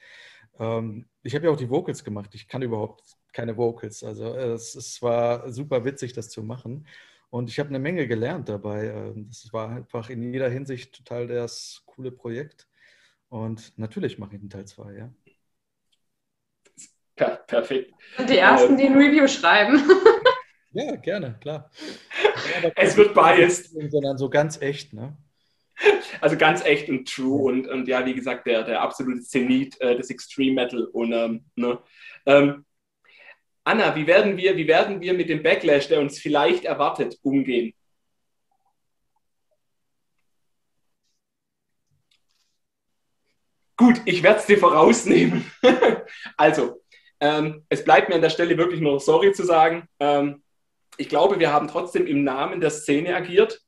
Ähm, 0.60 1.08
ich 1.23 1.36
habe 1.36 1.45
ja 1.45 1.52
auch 1.52 1.58
die 1.58 1.69
Vocals 1.69 2.04
gemacht. 2.04 2.34
Ich 2.34 2.47
kann 2.47 2.62
überhaupt 2.62 3.04
keine 3.32 3.58
Vocals. 3.58 4.04
Also 4.04 4.36
es, 4.36 4.76
es 4.76 5.02
war 5.02 5.52
super 5.52 5.86
witzig, 5.86 6.13
das 6.13 6.30
zu 6.30 6.43
machen. 6.43 6.88
Und 7.30 7.49
ich 7.49 7.60
habe 7.60 7.69
eine 7.69 7.80
Menge 7.80 8.08
gelernt 8.08 8.49
dabei. 8.49 8.88
Ähm, 8.88 9.28
das 9.28 9.52
war 9.54 9.69
einfach 9.69 10.10
in 10.10 10.32
jeder 10.32 10.49
Hinsicht 10.49 10.95
total 10.95 11.28
das 11.28 11.84
coole 11.86 12.12
Projekt. 12.12 12.67
Und 13.30 13.78
natürlich 13.78 14.19
mache 14.19 14.36
ich 14.36 14.41
einen 14.41 14.49
Teil 14.49 14.65
2, 14.65 14.93
ja. 14.93 15.13
Per 17.15 17.38
perfekt. 17.47 17.93
Und 18.17 18.30
die 18.30 18.38
Ersten, 18.38 18.73
ähm, 18.73 18.78
die 18.78 18.86
ein 18.86 18.97
Review 18.97 19.28
schreiben. 19.28 19.82
Ja, 20.73 20.95
gerne, 20.95 21.38
klar. 21.39 21.69
Ja, 22.62 22.71
es 22.75 22.97
wird 22.97 23.13
biased. 23.13 23.71
Sondern 23.89 24.17
so 24.17 24.29
ganz 24.29 24.62
echt, 24.62 24.91
ne? 24.93 25.15
Also 26.21 26.38
ganz 26.38 26.63
echt 26.65 26.89
und 26.89 27.07
true 27.07 27.43
und, 27.51 27.67
und 27.67 27.88
ja, 27.88 28.05
wie 28.05 28.13
gesagt, 28.13 28.47
der, 28.47 28.63
der 28.63 28.81
absolute 28.81 29.21
Zenit 29.21 29.79
äh, 29.79 29.95
des 29.95 30.09
Extreme 30.09 30.53
Metal. 30.53 30.83
Und, 30.86 31.13
ähm, 31.13 31.45
ne? 31.55 31.79
ähm, 32.25 32.65
Anna, 33.63 33.95
wie 33.95 34.07
werden, 34.07 34.36
wir, 34.36 34.57
wie 34.57 34.67
werden 34.67 34.99
wir 34.99 35.13
mit 35.13 35.29
dem 35.29 35.41
Backlash, 35.41 35.88
der 35.88 36.01
uns 36.01 36.19
vielleicht 36.19 36.65
erwartet, 36.65 37.17
umgehen? 37.21 37.73
Gut, 43.77 44.01
ich 44.05 44.21
werde 44.21 44.39
es 44.39 44.45
dir 44.45 44.57
vorausnehmen. 44.57 45.49
also, 46.38 46.81
ähm, 47.19 47.65
es 47.69 47.83
bleibt 47.83 48.09
mir 48.09 48.15
an 48.15 48.21
der 48.21 48.29
Stelle 48.29 48.57
wirklich 48.57 48.81
nur 48.81 48.99
sorry 48.99 49.31
zu 49.31 49.45
sagen. 49.45 49.88
Ähm, 49.99 50.42
ich 50.97 51.10
glaube, 51.10 51.39
wir 51.39 51.51
haben 51.51 51.67
trotzdem 51.67 52.08
im 52.08 52.23
Namen 52.23 52.62
der 52.62 52.69
Szene 52.69 53.15
agiert. 53.15 53.62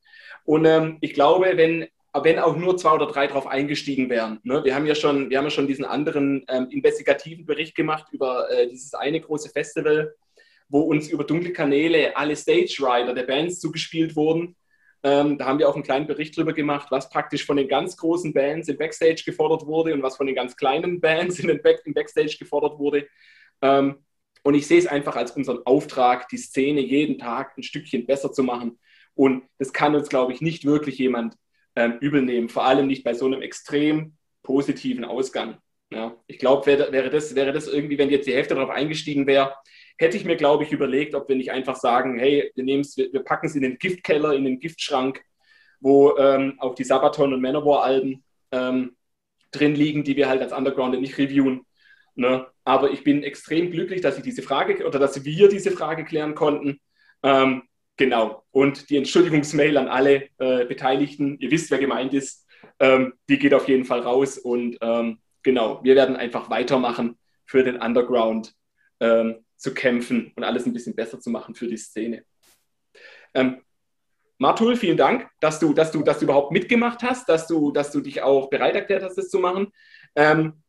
Und 0.43 0.65
ähm, 0.65 0.97
ich 1.01 1.13
glaube, 1.13 1.53
wenn, 1.55 1.88
wenn 2.13 2.39
auch 2.39 2.55
nur 2.55 2.77
zwei 2.77 2.91
oder 2.91 3.07
drei 3.07 3.27
drauf 3.27 3.47
eingestiegen 3.47 4.09
wären. 4.09 4.39
Ne? 4.43 4.63
Wir 4.63 4.75
haben 4.75 4.85
ja 4.85 4.95
schon, 4.95 5.29
wir 5.29 5.38
haben 5.38 5.45
ja 5.45 5.51
schon 5.51 5.67
diesen 5.67 5.85
anderen 5.85 6.45
ähm, 6.49 6.67
investigativen 6.69 7.45
Bericht 7.45 7.75
gemacht 7.75 8.05
über 8.11 8.49
äh, 8.51 8.69
dieses 8.69 8.93
eine 8.93 9.19
große 9.19 9.49
Festival, 9.49 10.13
wo 10.69 10.81
uns 10.81 11.09
über 11.09 11.23
dunkle 11.23 11.51
Kanäle 11.51 12.15
alle 12.15 12.35
Stage 12.35 12.77
Rider 12.79 13.13
der 13.13 13.23
Bands 13.23 13.59
zugespielt 13.59 14.15
wurden. 14.15 14.55
Ähm, 15.03 15.38
da 15.38 15.45
haben 15.45 15.59
wir 15.59 15.69
auch 15.69 15.75
einen 15.75 15.83
kleinen 15.83 16.07
Bericht 16.07 16.35
drüber 16.35 16.53
gemacht, 16.53 16.88
was 16.89 17.09
praktisch 17.09 17.45
von 17.45 17.57
den 17.57 17.67
ganz 17.67 17.95
großen 17.97 18.33
Bands 18.33 18.69
im 18.69 18.77
Backstage 18.77 19.21
gefordert 19.25 19.65
wurde 19.65 19.93
und 19.93 20.01
was 20.01 20.17
von 20.17 20.25
den 20.25 20.35
ganz 20.35 20.55
kleinen 20.55 20.99
Bands 20.99 21.39
in 21.39 21.47
den 21.47 21.61
Back 21.61 21.81
im 21.85 21.93
Backstage 21.93 22.38
gefordert 22.39 22.79
wurde. 22.79 23.07
Ähm, 23.61 24.04
und 24.45 24.53
ich 24.53 24.67
sehe 24.67 24.77
es 24.77 24.86
einfach 24.86 25.15
als 25.15 25.31
unseren 25.31 25.65
Auftrag, 25.65 26.29
die 26.29 26.38
Szene 26.38 26.79
jeden 26.79 27.17
Tag 27.17 27.58
ein 27.58 27.63
Stückchen 27.63 28.05
besser 28.05 28.31
zu 28.31 28.43
machen. 28.43 28.77
Und 29.15 29.43
das 29.58 29.73
kann 29.73 29.95
uns, 29.95 30.08
glaube 30.08 30.34
ich, 30.34 30.41
nicht 30.41 30.65
wirklich 30.65 30.99
jemand 30.99 31.36
ähm, 31.75 31.97
übel 31.99 32.21
nehmen, 32.21 32.47
vor 32.47 32.63
allem 32.63 32.86
nicht 32.86 33.03
bei 33.03 33.15
so 33.15 33.25
einem 33.25 33.41
extrem 33.41 34.17
positiven 34.43 35.03
Ausgang. 35.03 35.58
Ja, 35.91 36.15
ich 36.27 36.38
glaube, 36.38 36.67
wäre, 36.67 36.91
wäre, 36.91 37.10
das, 37.10 37.34
wäre 37.34 37.53
das 37.53 37.67
irgendwie, 37.67 37.97
wenn 37.97 38.12
jetzt 38.12 38.27
die 38.27 38.36
Hälfte 38.36 38.53
darauf 38.53 38.69
eingestiegen 38.69 39.25
wäre, 39.25 39.55
hätte 39.97 40.15
ich 40.15 40.25
mir, 40.25 40.36
glaube 40.36 40.63
ich, 40.63 40.71
überlegt, 40.71 41.15
ob 41.15 41.27
wir 41.27 41.36
nicht 41.36 41.51
einfach 41.51 41.75
sagen, 41.75 42.19
hey, 42.19 42.51
wir, 42.53 42.65
wir, 42.65 43.13
wir 43.13 43.23
packen 43.23 43.47
es 43.47 43.55
in 43.55 43.63
den 43.63 43.79
Giftkeller, 43.79 44.34
in 44.34 44.43
den 44.43 44.60
Giftschrank, 44.60 45.23
wo 45.79 46.17
ähm, 46.17 46.53
auch 46.60 46.75
die 46.75 46.84
Sabaton 46.84 47.34
und 47.34 47.41
Manowar-Alben 47.41 48.23
ähm, 48.51 48.95
drin 49.49 49.73
liegen, 49.73 50.03
die 50.03 50.15
wir 50.15 50.29
halt 50.29 50.43
als 50.43 50.53
Underground 50.53 50.99
nicht 51.01 51.17
reviewen. 51.17 51.65
Ne? 52.13 52.45
Aber 52.65 52.91
ich 52.91 53.04
bin 53.04 53.23
extrem 53.23 53.71
glücklich, 53.71 54.01
dass 54.01 54.17
ich 54.17 54.23
diese 54.23 54.41
Frage 54.41 54.86
oder 54.86 54.99
dass 54.99 55.23
wir 55.23 55.47
diese 55.47 55.71
Frage 55.71 56.04
klären 56.04 56.36
konnten. 56.36 56.80
Ähm, 57.23 57.63
genau. 57.95 58.43
Und 58.51 58.89
die 58.89 58.97
Entschuldigungsmail 58.97 59.78
an 59.78 59.88
alle 59.88 60.30
äh, 60.39 60.65
Beteiligten, 60.65 61.38
ihr 61.39 61.51
wisst, 61.51 61.71
wer 61.71 61.80
gemeint 61.80 62.13
ist, 62.13 62.45
ähm, 62.80 63.13
die 63.30 63.39
geht 63.39 63.54
auf 63.54 63.67
jeden 63.69 63.86
Fall 63.86 64.01
raus. 64.01 64.38
Und 64.38 64.78
ähm, 64.82 65.19
genau, 65.43 65.82
wir 65.84 65.95
werden 65.95 66.17
einfach 66.17 66.49
weitermachen 66.49 67.17
für 67.45 67.63
den 67.63 67.78
Underground. 67.78 68.54
Ähm, 68.99 69.45
zu 69.58 69.73
kämpfen 69.73 70.32
und 70.36 70.43
alles 70.43 70.65
ein 70.65 70.73
bisschen 70.73 70.95
besser 70.95 71.19
zu 71.19 71.30
machen 71.30 71.56
für 71.56 71.67
die 71.67 71.78
Szene. 71.78 72.23
Ähm, 73.34 73.62
Martul, 74.38 74.75
vielen 74.75 74.97
Dank, 74.97 75.30
dass 75.39 75.60
du, 75.60 75.73
dass, 75.73 75.91
du, 75.91 76.04
dass 76.04 76.19
du 76.19 76.25
überhaupt 76.25 76.51
mitgemacht 76.51 77.04
hast, 77.04 77.30
dass 77.30 77.47
du, 77.47 77.71
dass 77.71 77.91
du 77.91 78.01
dich 78.01 78.21
auch 78.21 78.49
bereit 78.49 78.75
erklärt 78.75 79.04
hast, 79.04 79.17
das 79.17 79.30
zu 79.30 79.39
machen. 79.39 79.71
Ähm, 80.15 80.62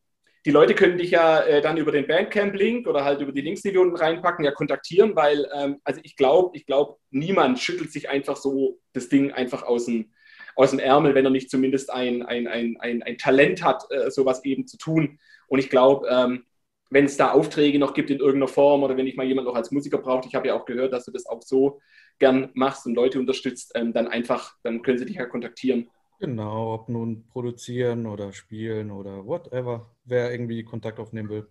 die 0.46 0.52
Leute 0.52 0.76
können 0.76 0.96
dich 0.96 1.10
ja 1.10 1.40
äh, 1.40 1.60
dann 1.60 1.76
über 1.76 1.90
den 1.90 2.06
Bandcamp-Link 2.06 2.86
oder 2.86 3.04
halt 3.04 3.20
über 3.20 3.32
die 3.32 3.40
Links, 3.40 3.62
die 3.62 3.72
wir 3.72 3.80
unten 3.80 3.96
reinpacken, 3.96 4.44
ja 4.44 4.52
kontaktieren, 4.52 5.16
weil 5.16 5.44
ähm, 5.52 5.80
also 5.82 6.00
ich 6.04 6.14
glaube, 6.14 6.56
ich 6.56 6.66
glaube, 6.66 6.98
niemand 7.10 7.58
schüttelt 7.58 7.90
sich 7.90 8.08
einfach 8.08 8.36
so 8.36 8.78
das 8.92 9.08
Ding 9.08 9.32
einfach 9.32 9.64
aus 9.64 9.86
dem, 9.86 10.12
aus 10.54 10.70
dem 10.70 10.78
Ärmel, 10.78 11.16
wenn 11.16 11.24
er 11.24 11.32
nicht 11.32 11.50
zumindest 11.50 11.92
ein, 11.92 12.22
ein, 12.22 12.46
ein, 12.46 12.76
ein, 12.78 13.02
ein 13.02 13.18
Talent 13.18 13.64
hat, 13.64 13.86
äh, 13.90 14.08
sowas 14.08 14.44
eben 14.44 14.68
zu 14.68 14.78
tun. 14.78 15.18
Und 15.48 15.58
ich 15.58 15.68
glaube, 15.68 16.06
ähm, 16.08 16.44
wenn 16.90 17.06
es 17.06 17.16
da 17.16 17.32
Aufträge 17.32 17.80
noch 17.80 17.92
gibt 17.92 18.10
in 18.10 18.20
irgendeiner 18.20 18.46
Form 18.46 18.84
oder 18.84 18.96
wenn 18.96 19.08
ich 19.08 19.16
mal 19.16 19.26
jemand 19.26 19.48
noch 19.48 19.56
als 19.56 19.72
Musiker 19.72 19.98
braucht, 19.98 20.26
ich 20.26 20.36
habe 20.36 20.46
ja 20.46 20.54
auch 20.54 20.64
gehört, 20.64 20.92
dass 20.92 21.06
du 21.06 21.10
das 21.10 21.26
auch 21.26 21.42
so 21.42 21.80
gern 22.20 22.50
machst 22.54 22.86
und 22.86 22.94
Leute 22.94 23.18
unterstützt, 23.18 23.72
ähm, 23.74 23.92
dann 23.92 24.06
einfach, 24.06 24.54
dann 24.62 24.82
können 24.82 24.98
sie 24.98 25.06
dich 25.06 25.16
ja 25.16 25.26
kontaktieren. 25.26 25.90
Genau, 26.18 26.74
ob 26.74 26.88
nun 26.88 27.26
produzieren 27.28 28.06
oder 28.06 28.32
spielen 28.32 28.90
oder 28.90 29.26
whatever. 29.26 29.94
Wer 30.04 30.30
irgendwie 30.32 30.64
Kontakt 30.64 30.98
aufnehmen 30.98 31.28
will, 31.28 31.46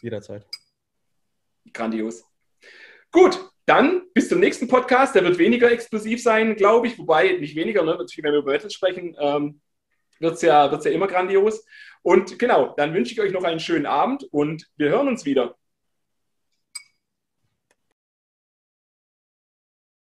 jederzeit. 0.00 0.46
Grandios. 1.72 2.24
Gut, 3.10 3.50
dann 3.64 4.02
bis 4.14 4.28
zum 4.28 4.38
nächsten 4.38 4.68
Podcast. 4.68 5.16
Der 5.16 5.24
wird 5.24 5.38
weniger 5.38 5.70
explosiv 5.70 6.22
sein, 6.22 6.54
glaube 6.54 6.86
ich. 6.86 6.98
Wobei, 6.98 7.32
nicht 7.32 7.56
weniger, 7.56 7.82
ne? 7.82 7.98
wenn 7.98 8.32
wir 8.32 8.38
über 8.38 8.52
Metal 8.52 8.70
sprechen, 8.70 9.16
ähm, 9.18 9.60
wird 10.20 10.34
es 10.34 10.42
ja, 10.42 10.70
wird's 10.70 10.84
ja 10.84 10.92
immer 10.92 11.08
grandios. 11.08 11.64
Und 12.02 12.38
genau, 12.38 12.74
dann 12.76 12.94
wünsche 12.94 13.12
ich 13.12 13.20
euch 13.20 13.32
noch 13.32 13.42
einen 13.42 13.58
schönen 13.58 13.86
Abend 13.86 14.24
und 14.30 14.68
wir 14.76 14.90
hören 14.90 15.08
uns 15.08 15.24
wieder. 15.24 15.56